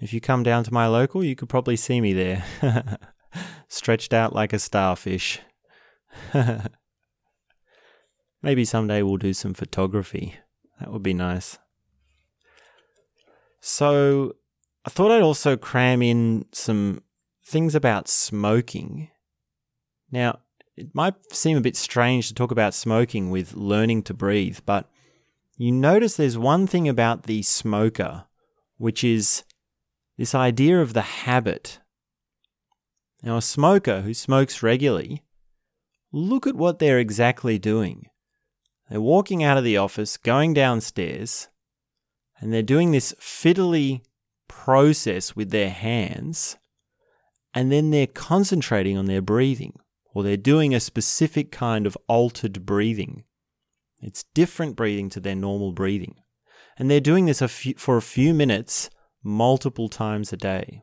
if 0.00 0.12
you 0.12 0.20
come 0.20 0.42
down 0.42 0.64
to 0.64 0.72
my 0.72 0.86
local, 0.86 1.24
you 1.24 1.34
could 1.34 1.48
probably 1.48 1.76
see 1.76 2.00
me 2.00 2.12
there, 2.12 2.44
stretched 3.74 4.14
out 4.14 4.34
like 4.34 4.52
a 4.52 4.58
starfish. 4.58 5.40
Maybe 8.42 8.64
someday 8.64 9.02
we'll 9.02 9.16
do 9.16 9.34
some 9.34 9.54
photography. 9.54 10.36
That 10.78 10.92
would 10.92 11.02
be 11.02 11.14
nice. 11.14 11.58
So, 13.60 14.36
I 14.84 14.90
thought 14.90 15.10
I'd 15.10 15.22
also 15.22 15.56
cram 15.56 16.02
in 16.02 16.44
some 16.52 17.02
things 17.44 17.74
about 17.74 18.08
smoking. 18.08 19.08
Now, 20.10 20.40
it 20.76 20.94
might 20.94 21.14
seem 21.32 21.56
a 21.56 21.62
bit 21.62 21.76
strange 21.76 22.28
to 22.28 22.34
talk 22.34 22.50
about 22.50 22.74
smoking 22.74 23.30
with 23.30 23.54
learning 23.54 24.02
to 24.04 24.14
breathe, 24.14 24.58
but 24.66 24.90
you 25.56 25.72
notice 25.72 26.16
there's 26.16 26.36
one 26.36 26.66
thing 26.66 26.88
about 26.88 27.24
the 27.24 27.42
smoker, 27.42 28.24
which 28.76 29.02
is 29.02 29.44
this 30.18 30.34
idea 30.34 30.80
of 30.80 30.92
the 30.92 31.02
habit. 31.02 31.78
Now, 33.24 33.38
a 33.38 33.42
smoker 33.42 34.02
who 34.02 34.12
smokes 34.12 34.62
regularly, 34.62 35.22
look 36.12 36.46
at 36.46 36.56
what 36.56 36.78
they're 36.78 36.98
exactly 36.98 37.58
doing. 37.58 38.08
They're 38.90 39.00
walking 39.00 39.42
out 39.42 39.56
of 39.56 39.64
the 39.64 39.78
office, 39.78 40.18
going 40.18 40.52
downstairs, 40.52 41.48
and 42.38 42.52
they're 42.52 42.62
doing 42.62 42.90
this 42.90 43.14
fiddly 43.18 44.02
process 44.46 45.34
with 45.34 45.52
their 45.52 45.70
hands, 45.70 46.58
and 47.54 47.72
then 47.72 47.90
they're 47.90 48.06
concentrating 48.06 48.98
on 48.98 49.06
their 49.06 49.22
breathing, 49.22 49.80
or 50.12 50.22
they're 50.22 50.36
doing 50.36 50.74
a 50.74 50.80
specific 50.80 51.50
kind 51.50 51.86
of 51.86 51.96
altered 52.06 52.66
breathing. 52.66 53.24
It's 54.02 54.24
different 54.34 54.76
breathing 54.76 55.08
to 55.10 55.20
their 55.20 55.34
normal 55.34 55.72
breathing. 55.72 56.16
And 56.76 56.90
they're 56.90 57.00
doing 57.00 57.24
this 57.24 57.40
a 57.40 57.48
few, 57.48 57.72
for 57.78 57.96
a 57.96 58.02
few 58.02 58.34
minutes, 58.34 58.90
multiple 59.22 59.88
times 59.88 60.30
a 60.30 60.36
day. 60.36 60.82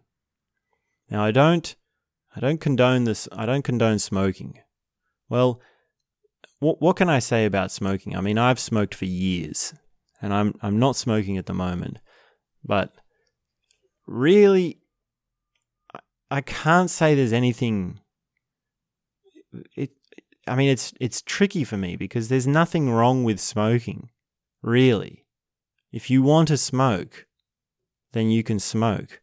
Now, 1.08 1.24
I 1.24 1.30
don't, 1.30 1.76
I 2.36 2.40
don't 2.40 2.62
condone 2.62 3.04
this. 3.04 3.28
I 3.32 3.46
don't 3.46 3.64
condone 3.64 4.00
smoking. 4.00 4.60
Well, 5.30 5.62
what 6.60 6.82
what 6.82 6.96
can 6.96 7.10
I 7.10 7.20
say 7.20 7.46
about 7.46 7.72
smoking? 7.72 8.16
I 8.16 8.22
mean, 8.22 8.38
I've 8.38 8.60
smoked 8.60 8.96
for 8.96 9.06
years, 9.06 9.74
and 10.22 10.34
I'm 10.34 10.56
I'm 10.62 10.80
not 10.80 10.96
smoking 10.96 11.38
at 11.38 11.46
the 11.46 11.54
moment, 11.54 11.98
but 12.64 12.94
really, 14.08 14.80
I 16.30 16.42
can't 16.42 16.90
say 16.90 17.16
there's 17.16 17.34
anything. 17.34 18.00
It, 19.76 19.92
I 20.48 20.56
mean, 20.56 20.70
it's 20.70 20.94
it's 21.00 21.22
tricky 21.22 21.64
for 21.64 21.78
me 21.78 21.96
because 21.96 22.30
there's 22.30 22.48
nothing 22.48 22.90
wrong 22.90 23.24
with 23.24 23.40
smoking, 23.40 24.10
really. 24.62 25.26
If 25.92 26.10
you 26.10 26.24
want 26.24 26.48
to 26.48 26.58
smoke, 26.58 27.26
then 28.14 28.30
you 28.30 28.44
can 28.44 28.60
smoke. 28.60 29.22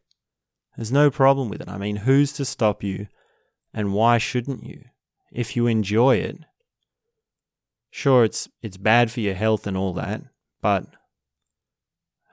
There's 0.78 0.92
no 0.92 1.10
problem 1.10 1.48
with 1.48 1.60
it. 1.60 1.68
I 1.68 1.76
mean, 1.76 1.96
who's 1.96 2.32
to 2.34 2.44
stop 2.44 2.84
you, 2.84 3.08
and 3.74 3.92
why 3.92 4.18
shouldn't 4.18 4.62
you? 4.62 4.84
If 5.32 5.56
you 5.56 5.66
enjoy 5.66 6.18
it, 6.18 6.38
sure, 7.90 8.22
it's 8.22 8.48
it's 8.62 8.76
bad 8.76 9.10
for 9.10 9.18
your 9.18 9.34
health 9.34 9.66
and 9.66 9.76
all 9.76 9.92
that, 9.94 10.22
but 10.62 10.86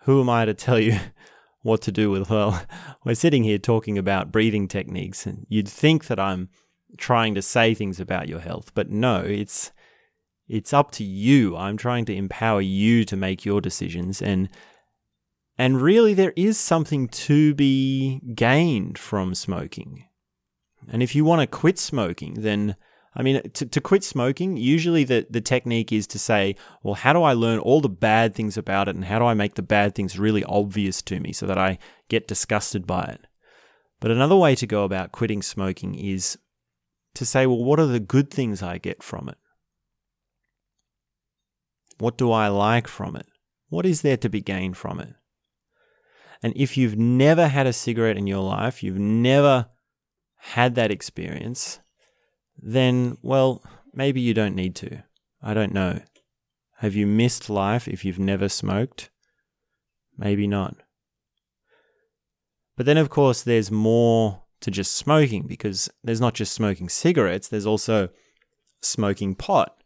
who 0.04 0.22
am 0.22 0.30
I 0.30 0.46
to 0.46 0.54
tell 0.54 0.80
you 0.80 1.00
what 1.64 1.82
to 1.82 1.92
do 1.92 2.12
with? 2.12 2.30
Well, 2.30 2.64
we're 3.04 3.16
sitting 3.16 3.44
here 3.44 3.58
talking 3.58 3.98
about 3.98 4.32
breathing 4.32 4.68
techniques, 4.68 5.26
and 5.26 5.48
you'd 5.50 5.68
think 5.68 6.06
that 6.06 6.20
I'm 6.20 6.50
trying 7.00 7.34
to 7.34 7.42
say 7.42 7.74
things 7.74 8.00
about 8.00 8.30
your 8.30 8.42
health, 8.42 8.76
but 8.76 8.92
no, 8.92 9.22
it's 9.22 9.72
it's 10.48 10.72
up 10.72 10.92
to 10.92 11.04
you. 11.04 11.58
I'm 11.58 11.78
trying 11.78 12.06
to 12.06 12.16
empower 12.16 12.62
you 12.62 13.06
to 13.06 13.18
make 13.18 13.44
your 13.44 13.60
decisions 13.60 14.22
and 14.22 14.50
and 15.58 15.82
really 15.82 16.14
there 16.14 16.34
is 16.36 16.58
something 16.58 17.08
to 17.08 17.54
be 17.54 18.22
gained 18.34 18.98
from 18.98 19.36
smoking. 19.36 20.06
And 20.90 21.02
if 21.02 21.16
you 21.16 21.26
want 21.26 21.42
to 21.42 21.48
quit 21.48 21.80
smoking, 21.80 22.36
then 22.36 22.76
I 23.16 23.24
mean, 23.24 23.42
to, 23.52 23.66
to 23.66 23.80
quit 23.80 24.04
smoking, 24.04 24.58
usually 24.58 25.06
the, 25.06 25.26
the 25.30 25.40
technique 25.40 25.94
is 25.94 26.06
to 26.08 26.20
say, 26.20 26.56
well, 26.84 26.96
how 26.96 27.14
do 27.14 27.24
I 27.24 27.32
learn 27.32 27.60
all 27.60 27.80
the 27.80 27.88
bad 27.88 28.36
things 28.36 28.58
about 28.58 28.90
it 28.90 28.96
and 28.96 29.06
how 29.06 29.20
do 29.20 29.26
I 29.26 29.34
make 29.34 29.56
the 29.56 29.62
bad 29.62 29.96
things 29.96 30.20
really 30.20 30.44
obvious 30.44 31.02
to 31.04 31.22
me 31.22 31.32
so 31.32 31.46
that 31.46 31.58
I 31.58 31.80
get 32.10 32.28
disgusted 32.28 32.86
by 32.86 33.04
it? 33.04 33.28
But 34.02 34.12
another 34.12 34.36
way 34.36 34.54
to 34.56 34.68
go 34.68 34.84
about 34.84 35.14
quitting 35.14 35.42
smoking 35.42 35.96
is 35.96 36.38
to 37.14 37.26
say, 37.26 37.48
well, 37.48 37.64
what 37.64 37.80
are 37.80 37.86
the 37.86 38.02
good 38.02 38.30
things 38.30 38.62
I 38.62 38.78
get 38.78 39.02
from 39.02 39.30
it? 39.30 39.38
What 41.98 42.18
do 42.18 42.34
I 42.34 42.50
like 42.50 42.90
from 42.90 43.16
it? 43.16 43.28
What 43.70 43.86
is 43.86 44.02
there 44.02 44.18
to 44.18 44.30
be 44.30 44.42
gained 44.42 44.76
from 44.76 45.00
it? 45.00 45.14
And 46.44 46.54
if 46.56 46.78
you've 46.78 46.98
never 46.98 47.48
had 47.48 47.68
a 47.68 47.74
cigarette 47.74 48.18
in 48.18 48.28
your 48.28 48.44
life, 48.44 48.84
you've 48.84 49.00
never 49.00 49.68
had 50.36 50.76
that 50.76 50.92
experience, 50.92 51.80
then, 52.58 53.18
well, 53.22 53.64
maybe 53.94 54.22
you 54.22 54.34
don't 54.34 54.56
need 54.56 54.76
to. 54.76 55.04
I 55.42 55.54
don't 55.54 55.74
know. 55.74 56.02
Have 56.80 56.96
you 56.96 57.08
missed 57.08 57.50
life 57.50 57.88
if 57.88 58.06
you've 58.06 58.20
never 58.20 58.50
smoked? 58.50 59.10
Maybe 60.18 60.48
not. 60.48 60.76
But 62.78 62.86
then, 62.86 62.98
of 62.98 63.10
course, 63.10 63.42
there's 63.42 63.72
more 63.72 64.44
to 64.62 64.72
just 64.72 64.96
smoking 64.96 65.48
because 65.48 65.90
there's 66.04 66.22
not 66.22 66.34
just 66.34 66.54
smoking 66.54 66.90
cigarettes, 66.90 67.48
there's 67.48 67.66
also 67.66 68.10
smoking 68.82 69.36
pot. 69.36 69.78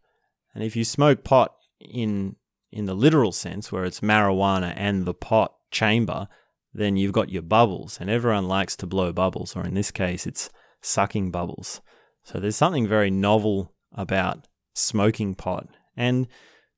And 0.54 0.64
if 0.64 0.76
you 0.76 0.84
smoke 0.84 1.24
pot 1.24 1.54
in 1.80 2.36
in 2.72 2.86
the 2.86 2.94
literal 2.94 3.32
sense, 3.32 3.72
where 3.72 3.84
it's 3.84 4.02
marijuana 4.02 4.74
and 4.76 5.06
the 5.06 5.14
pot 5.14 5.56
chamber, 5.72 6.28
then 6.74 6.98
you've 6.98 7.14
got 7.14 7.30
your 7.30 7.42
bubbles, 7.42 7.98
and 8.00 8.10
everyone 8.10 8.48
likes 8.48 8.76
to 8.78 8.88
blow 8.88 9.12
bubbles, 9.12 9.56
or 9.56 9.66
in 9.66 9.74
this 9.74 9.92
case, 9.92 10.28
it's 10.28 10.50
sucking 10.82 11.32
bubbles. 11.32 11.82
So 12.24 12.40
there's 12.40 12.56
something 12.56 12.88
very 12.88 13.10
novel 13.10 13.74
about 13.94 14.48
smoking 14.74 15.36
pot. 15.36 15.68
And 15.98 16.28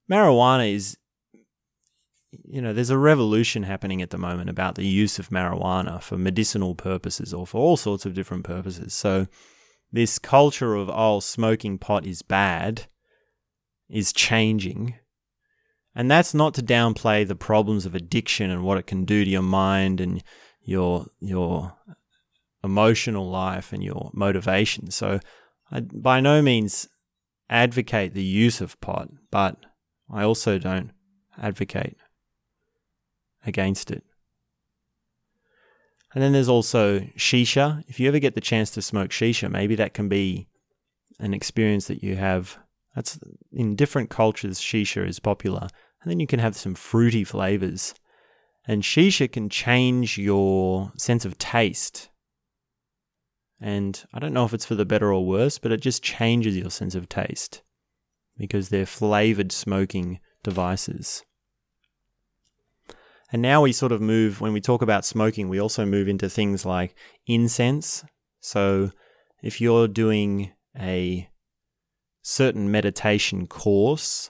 marijuana 0.09 0.73
is, 0.73 0.97
you 2.45 2.61
know, 2.61 2.73
there's 2.73 2.89
a 2.89 2.97
revolution 2.97 3.63
happening 3.63 4.01
at 4.01 4.09
the 4.09 4.17
moment 4.17 4.49
about 4.49 4.75
the 4.75 4.85
use 4.85 5.19
of 5.19 5.29
marijuana 5.29 6.01
for 6.01 6.17
medicinal 6.17 6.75
purposes 6.75 7.33
or 7.33 7.45
for 7.45 7.59
all 7.59 7.77
sorts 7.77 8.05
of 8.05 8.13
different 8.13 8.43
purposes. 8.43 8.93
So 8.93 9.27
this 9.91 10.17
culture 10.17 10.75
of, 10.75 10.89
oh, 10.89 11.19
smoking 11.19 11.77
pot 11.77 12.05
is 12.05 12.21
bad 12.21 12.87
is 13.89 14.13
changing. 14.13 14.95
And 15.93 16.09
that's 16.09 16.33
not 16.33 16.53
to 16.53 16.61
downplay 16.61 17.27
the 17.27 17.35
problems 17.35 17.85
of 17.85 17.95
addiction 17.95 18.49
and 18.49 18.63
what 18.63 18.77
it 18.77 18.87
can 18.87 19.03
do 19.03 19.25
to 19.25 19.29
your 19.29 19.41
mind 19.41 19.99
and 19.99 20.23
your 20.63 21.07
your 21.19 21.73
emotional 22.63 23.29
life 23.29 23.73
and 23.73 23.83
your 23.83 24.11
motivation. 24.13 24.91
So 24.91 25.19
I 25.71 25.81
by 25.81 26.21
no 26.21 26.41
means 26.41 26.87
advocate 27.49 28.13
the 28.13 28.23
use 28.23 28.61
of 28.61 28.79
pot, 28.79 29.09
but 29.31 29.57
I 30.09 30.23
also 30.23 30.57
don't 30.57 30.91
advocate 31.37 31.97
against 33.45 33.91
it. 33.91 34.03
And 36.13 36.21
then 36.21 36.33
there's 36.33 36.49
also 36.49 36.99
shisha. 37.17 37.83
If 37.87 37.99
you 37.99 38.07
ever 38.07 38.19
get 38.19 38.35
the 38.35 38.41
chance 38.41 38.71
to 38.71 38.81
smoke 38.81 39.11
shisha, 39.11 39.49
maybe 39.49 39.75
that 39.75 39.93
can 39.93 40.09
be 40.09 40.47
an 41.19 41.33
experience 41.33 41.87
that 41.87 42.03
you 42.03 42.15
have. 42.17 42.57
That's 42.95 43.19
in 43.51 43.75
different 43.75 44.09
cultures, 44.09 44.59
shisha 44.59 45.07
is 45.07 45.19
popular. 45.19 45.67
And 46.01 46.11
then 46.11 46.19
you 46.19 46.27
can 46.27 46.39
have 46.39 46.55
some 46.55 46.75
fruity 46.75 47.23
flavors. 47.23 47.93
And 48.67 48.83
shisha 48.83 49.31
can 49.31 49.49
change 49.49 50.17
your 50.17 50.91
sense 50.97 51.25
of 51.25 51.37
taste 51.37 52.09
and 53.61 54.03
I 54.11 54.17
don't 54.17 54.33
know 54.33 54.45
if 54.45 54.53
it's 54.55 54.65
for 54.65 54.73
the 54.73 54.85
better 54.85 55.13
or 55.13 55.23
worse, 55.23 55.59
but 55.59 55.71
it 55.71 55.81
just 55.81 56.01
changes 56.01 56.57
your 56.57 56.71
sense 56.71 56.95
of 56.95 57.07
taste 57.07 57.61
because 58.35 58.69
they're 58.69 58.87
flavored 58.87 59.51
smoking 59.51 60.19
devices. 60.43 61.23
And 63.31 63.41
now 63.41 63.61
we 63.61 63.71
sort 63.71 63.91
of 63.91 64.01
move, 64.01 64.41
when 64.41 64.51
we 64.51 64.59
talk 64.59 64.81
about 64.81 65.05
smoking, 65.05 65.47
we 65.47 65.61
also 65.61 65.85
move 65.85 66.07
into 66.07 66.27
things 66.27 66.65
like 66.65 66.95
incense. 67.27 68.03
So 68.39 68.91
if 69.43 69.61
you're 69.61 69.87
doing 69.87 70.51
a 70.77 71.29
certain 72.21 72.69
meditation 72.69 73.47
course, 73.47 74.29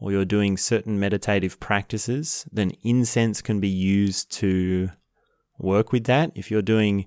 or 0.00 0.10
you're 0.10 0.24
doing 0.24 0.56
certain 0.56 0.98
meditative 0.98 1.60
practices, 1.60 2.46
then 2.52 2.72
incense 2.82 3.40
can 3.40 3.60
be 3.60 3.68
used 3.68 4.32
to 4.32 4.90
work 5.58 5.92
with 5.92 6.04
that. 6.04 6.32
If 6.34 6.50
you're 6.50 6.62
doing 6.62 7.06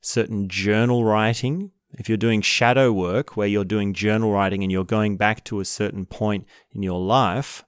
certain 0.00 0.48
journal 0.48 1.04
writing, 1.04 1.70
if 1.92 2.08
you're 2.08 2.18
doing 2.18 2.42
shadow 2.42 2.92
work 2.92 3.36
where 3.36 3.46
you're 3.46 3.64
doing 3.64 3.94
journal 3.94 4.32
writing 4.32 4.62
and 4.62 4.70
you're 4.70 4.84
going 4.84 5.16
back 5.16 5.44
to 5.44 5.60
a 5.60 5.64
certain 5.64 6.04
point 6.04 6.46
in 6.72 6.82
your 6.82 7.00
life, 7.00 7.64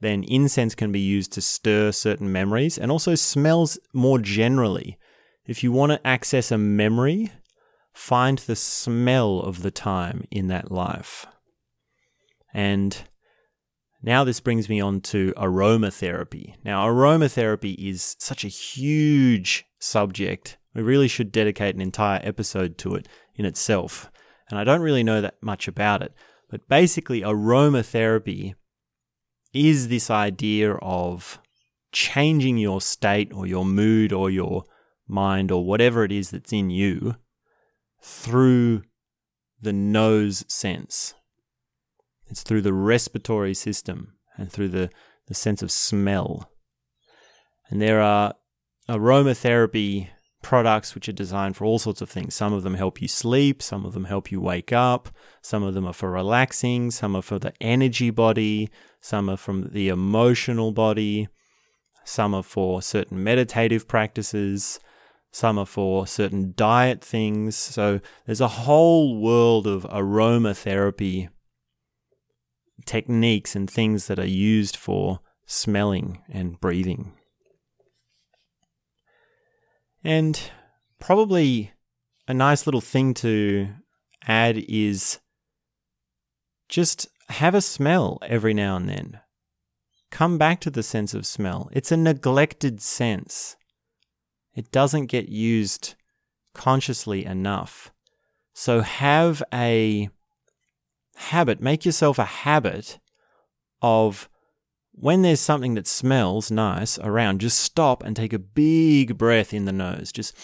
then 0.00 0.22
incense 0.24 0.74
can 0.74 0.92
be 0.92 1.00
used 1.00 1.32
to 1.32 1.40
stir 1.40 1.90
certain 1.90 2.30
memories 2.30 2.78
and 2.78 2.92
also 2.92 3.14
smells 3.14 3.78
more 3.92 4.18
generally. 4.18 4.98
If 5.44 5.64
you 5.64 5.72
want 5.72 5.92
to 5.92 6.06
access 6.06 6.52
a 6.52 6.58
memory, 6.58 7.32
find 7.92 8.38
the 8.38 8.56
smell 8.56 9.40
of 9.40 9.62
the 9.62 9.70
time 9.70 10.24
in 10.30 10.48
that 10.48 10.70
life. 10.70 11.26
And 12.54 12.96
now, 14.02 14.22
this 14.22 14.38
brings 14.38 14.68
me 14.68 14.80
on 14.80 15.00
to 15.02 15.32
aromatherapy. 15.36 16.54
Now, 16.64 16.86
aromatherapy 16.86 17.74
is 17.76 18.14
such 18.20 18.44
a 18.44 18.48
huge 18.48 19.64
subject. 19.80 20.56
We 20.72 20.82
really 20.82 21.08
should 21.08 21.32
dedicate 21.32 21.74
an 21.74 21.80
entire 21.80 22.20
episode 22.22 22.78
to 22.78 22.94
it 22.94 23.08
in 23.34 23.44
itself. 23.44 24.08
And 24.48 24.58
I 24.58 24.64
don't 24.64 24.82
really 24.82 25.02
know 25.02 25.20
that 25.20 25.42
much 25.42 25.66
about 25.66 26.02
it. 26.02 26.12
But 26.48 26.68
basically, 26.68 27.22
aromatherapy 27.22 28.54
is 29.52 29.88
this 29.88 30.10
idea 30.10 30.74
of 30.74 31.40
changing 31.90 32.58
your 32.58 32.80
state 32.80 33.32
or 33.32 33.46
your 33.46 33.64
mood 33.64 34.12
or 34.12 34.30
your 34.30 34.64
mind 35.08 35.50
or 35.50 35.64
whatever 35.64 36.04
it 36.04 36.12
is 36.12 36.30
that's 36.30 36.52
in 36.52 36.70
you 36.70 37.16
through 38.00 38.82
the 39.60 39.72
nose 39.72 40.44
sense. 40.48 41.14
It's 42.28 42.42
through 42.42 42.62
the 42.62 42.72
respiratory 42.72 43.54
system 43.54 44.14
and 44.36 44.50
through 44.50 44.68
the, 44.68 44.90
the 45.26 45.34
sense 45.34 45.62
of 45.62 45.70
smell. 45.70 46.50
And 47.70 47.80
there 47.82 48.00
are 48.00 48.34
aromatherapy 48.88 50.08
products 50.42 50.94
which 50.94 51.08
are 51.08 51.12
designed 51.12 51.56
for 51.56 51.64
all 51.64 51.78
sorts 51.78 52.00
of 52.00 52.08
things. 52.08 52.34
Some 52.34 52.52
of 52.52 52.62
them 52.62 52.74
help 52.74 53.02
you 53.02 53.08
sleep, 53.08 53.62
some 53.62 53.84
of 53.84 53.92
them 53.92 54.04
help 54.04 54.30
you 54.30 54.40
wake 54.40 54.72
up, 54.72 55.08
some 55.42 55.62
of 55.62 55.74
them 55.74 55.86
are 55.86 55.92
for 55.92 56.10
relaxing, 56.10 56.90
some 56.90 57.16
are 57.16 57.22
for 57.22 57.38
the 57.38 57.52
energy 57.60 58.10
body, 58.10 58.70
some 59.00 59.28
are 59.28 59.36
from 59.36 59.70
the 59.72 59.88
emotional 59.88 60.72
body, 60.72 61.28
some 62.04 62.34
are 62.34 62.42
for 62.42 62.80
certain 62.80 63.22
meditative 63.22 63.88
practices, 63.88 64.78
some 65.30 65.58
are 65.58 65.66
for 65.66 66.06
certain 66.06 66.52
diet 66.56 67.04
things. 67.04 67.56
So 67.56 68.00
there's 68.26 68.40
a 68.40 68.48
whole 68.48 69.20
world 69.20 69.66
of 69.66 69.84
aromatherapy 69.84 71.28
techniques 72.86 73.54
and 73.54 73.70
things 73.70 74.06
that 74.06 74.18
are 74.18 74.26
used 74.26 74.76
for 74.76 75.20
smelling 75.46 76.22
and 76.28 76.60
breathing. 76.60 77.12
And 80.02 80.40
probably 80.98 81.72
a 82.26 82.34
nice 82.34 82.66
little 82.66 82.80
thing 82.80 83.14
to 83.14 83.68
add 84.26 84.58
is 84.68 85.18
just 86.68 87.08
have 87.28 87.54
a 87.54 87.60
smell 87.60 88.18
every 88.22 88.54
now 88.54 88.76
and 88.76 88.88
then. 88.88 89.20
Come 90.10 90.38
back 90.38 90.60
to 90.60 90.70
the 90.70 90.82
sense 90.82 91.12
of 91.12 91.26
smell. 91.26 91.68
It's 91.72 91.92
a 91.92 91.96
neglected 91.96 92.80
sense. 92.80 93.56
It 94.58 94.72
doesn't 94.72 95.06
get 95.06 95.28
used 95.28 95.94
consciously 96.52 97.24
enough. 97.24 97.92
So 98.54 98.80
have 98.80 99.40
a 99.54 100.10
habit, 101.14 101.60
make 101.60 101.84
yourself 101.84 102.18
a 102.18 102.24
habit 102.24 102.98
of 103.80 104.28
when 104.90 105.22
there's 105.22 105.38
something 105.38 105.74
that 105.74 105.86
smells 105.86 106.50
nice 106.50 106.98
around, 106.98 107.40
just 107.40 107.60
stop 107.60 108.02
and 108.02 108.16
take 108.16 108.32
a 108.32 108.38
big 108.40 109.16
breath 109.16 109.54
in 109.54 109.64
the 109.64 109.70
nose. 109.70 110.10
Just, 110.10 110.36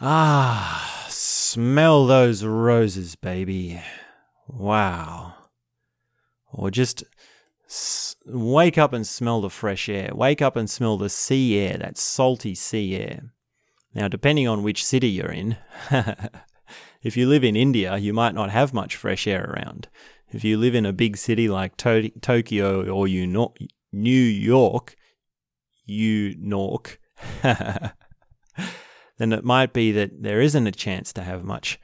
ah, 0.00 1.06
smell 1.08 2.08
those 2.08 2.42
roses, 2.42 3.14
baby. 3.14 3.80
Wow. 4.48 5.34
Or 6.52 6.72
just 6.72 7.04
wake 8.26 8.78
up 8.78 8.92
and 8.92 9.06
smell 9.06 9.40
the 9.40 9.50
fresh 9.50 9.88
air. 9.88 10.10
Wake 10.14 10.42
up 10.42 10.56
and 10.56 10.68
smell 10.68 10.96
the 10.96 11.08
sea 11.08 11.58
air, 11.58 11.78
that 11.78 11.98
salty 11.98 12.54
sea 12.54 12.96
air. 12.96 13.32
Now, 13.94 14.08
depending 14.08 14.46
on 14.46 14.62
which 14.62 14.84
city 14.84 15.08
you're 15.08 15.32
in, 15.32 15.56
If 17.02 17.16
you 17.16 17.28
live 17.28 17.44
in 17.44 17.56
India, 17.56 17.96
you 17.96 18.12
might 18.12 18.34
not 18.34 18.50
have 18.50 18.74
much 18.74 18.96
fresh 18.96 19.26
air 19.26 19.44
around. 19.44 19.88
If 20.30 20.44
you 20.44 20.58
live 20.58 20.74
in 20.74 20.84
a 20.84 20.92
big 20.92 21.16
city 21.16 21.48
like 21.48 21.76
to- 21.78 22.10
Tokyo 22.20 22.88
or 22.90 23.06
you 23.06 23.26
New 23.92 24.10
York, 24.10 24.96
you 25.86 26.34
Nork, 26.38 26.98
then 27.42 27.92
it 29.18 29.44
might 29.44 29.72
be 29.72 29.92
that 29.92 30.22
there 30.22 30.40
isn't 30.40 30.66
a 30.66 30.72
chance 30.72 31.12
to 31.14 31.22
have 31.22 31.44
much 31.44 31.78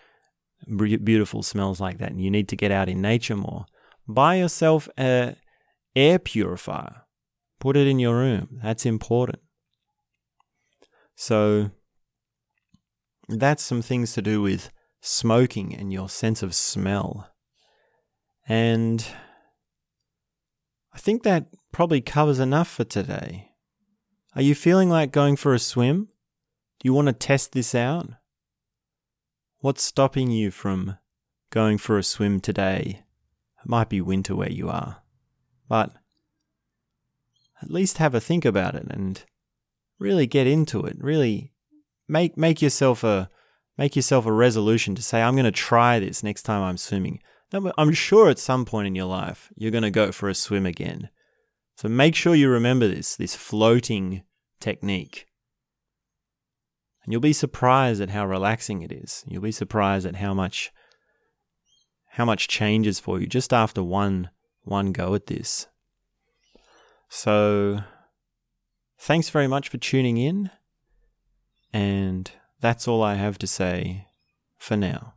beautiful 0.77 1.43
smells 1.43 1.81
like 1.81 1.99
that, 1.99 2.11
and 2.11 2.21
you 2.21 2.31
need 2.31 2.49
to 2.49 2.57
get 2.57 2.71
out 2.71 2.89
in 2.89 3.01
nature 3.01 3.37
more. 3.37 3.67
Buy 4.09 4.37
yourself 4.37 4.89
a 4.99 5.37
air 5.97 6.19
purifier. 6.19 7.03
Put 7.61 7.77
it 7.77 7.87
in 7.87 7.99
your 7.99 8.17
room. 8.17 8.61
That's 8.63 8.85
important. 8.85 9.41
So 11.15 11.71
that's 13.29 13.63
some 13.63 13.83
things 13.83 14.13
to 14.15 14.23
do 14.23 14.43
with 14.43 14.71
smoking 15.01 15.75
and 15.75 15.93
your 15.93 16.09
sense 16.09 16.43
of 16.43 16.55
smell. 16.55 17.31
And 18.47 19.07
I 20.93 20.99
think 20.99 21.23
that 21.23 21.47
probably 21.73 22.01
covers 22.01 22.39
enough 22.39 22.69
for 22.69 22.85
today. 22.85 23.51
Are 24.37 24.43
you 24.43 24.55
feeling 24.55 24.91
like 24.91 25.13
going 25.13 25.37
for 25.37 25.55
a 25.55 25.59
swim? 25.59 26.09
Do 26.81 26.89
you 26.89 26.93
want 26.93 27.07
to 27.07 27.13
test 27.13 27.53
this 27.53 27.75
out? 27.75 28.11
What's 29.61 29.83
stopping 29.83 30.31
you 30.31 30.51
from 30.51 30.99
going 31.51 31.79
for 31.79 31.97
a 31.97 32.03
swim 32.03 32.41
today? 32.41 33.05
It 33.65 33.69
might 33.69 33.89
be 33.89 34.01
winter 34.01 34.37
where 34.37 34.51
you 34.51 34.69
are, 34.69 35.03
but 35.69 35.93
at 37.63 37.71
least 37.71 37.99
have 37.99 38.15
a 38.15 38.21
think 38.21 38.45
about 38.45 38.75
it 38.75 38.87
and 38.91 39.25
really 39.99 40.27
get 40.27 40.47
into 40.47 40.85
it. 40.85 40.97
Really 40.99 41.53
make 42.09 42.37
make 42.37 42.61
yourself 42.61 43.05
a 43.05 43.31
Make 43.77 43.97
yourself 43.97 44.25
a 44.27 44.33
resolution 44.33 44.95
to 44.95 45.03
say, 45.03 45.21
I'm 45.21 45.35
going 45.35 45.45
to 45.45 45.53
try 45.53 45.99
this 45.99 46.23
next 46.23 46.43
time 46.43 46.63
I'm 46.63 46.77
swimming. 46.77 47.21
I'm 47.53 47.93
sure 47.93 48.31
at 48.31 48.39
some 48.39 48.65
point 48.65 48.87
in 48.87 48.95
your 48.95 49.07
life 49.07 49.53
you're 49.57 49.71
going 49.71 49.83
to 49.83 49.91
go 49.91 50.13
for 50.13 50.29
a 50.29 50.35
swim 50.35 50.67
again. 50.67 51.09
So 51.77 51.89
make 51.89 52.15
sure 52.15 52.35
you 52.35 52.49
remember 52.49 52.89
this, 52.89 53.17
this 53.17 53.35
floating 53.35 54.23
technique. 54.61 55.27
And 57.03 57.13
you'll 57.13 57.21
be 57.21 57.33
surprised 57.33 58.01
at 58.01 58.11
how 58.11 58.27
relaxing 58.27 58.83
it 58.83 58.93
is. 58.93 59.25
You'll 59.27 59.43
be 59.43 59.53
surprised 59.53 60.07
at 60.07 60.17
how 60.17 60.35
much 60.35 60.73
how 62.11 62.25
much 62.25 62.47
changes 62.47 63.01
for 63.01 63.21
you 63.21 63.27
just 63.27 63.53
after 63.53 63.83
one 63.83 64.31
one 64.65 64.93
go 64.93 65.15
at 65.15 65.27
this. 65.27 65.67
So 67.09 67.81
thanks 68.99 69.29
very 69.29 69.47
much 69.47 69.69
for 69.69 69.79
tuning 69.79 70.17
in 70.17 70.51
and 71.73 72.31
that's 72.61 72.89
all 72.89 73.03
I 73.03 73.15
have 73.15 73.39
to 73.39 73.47
say 73.47 74.07
for 74.57 74.77
now. 74.77 75.15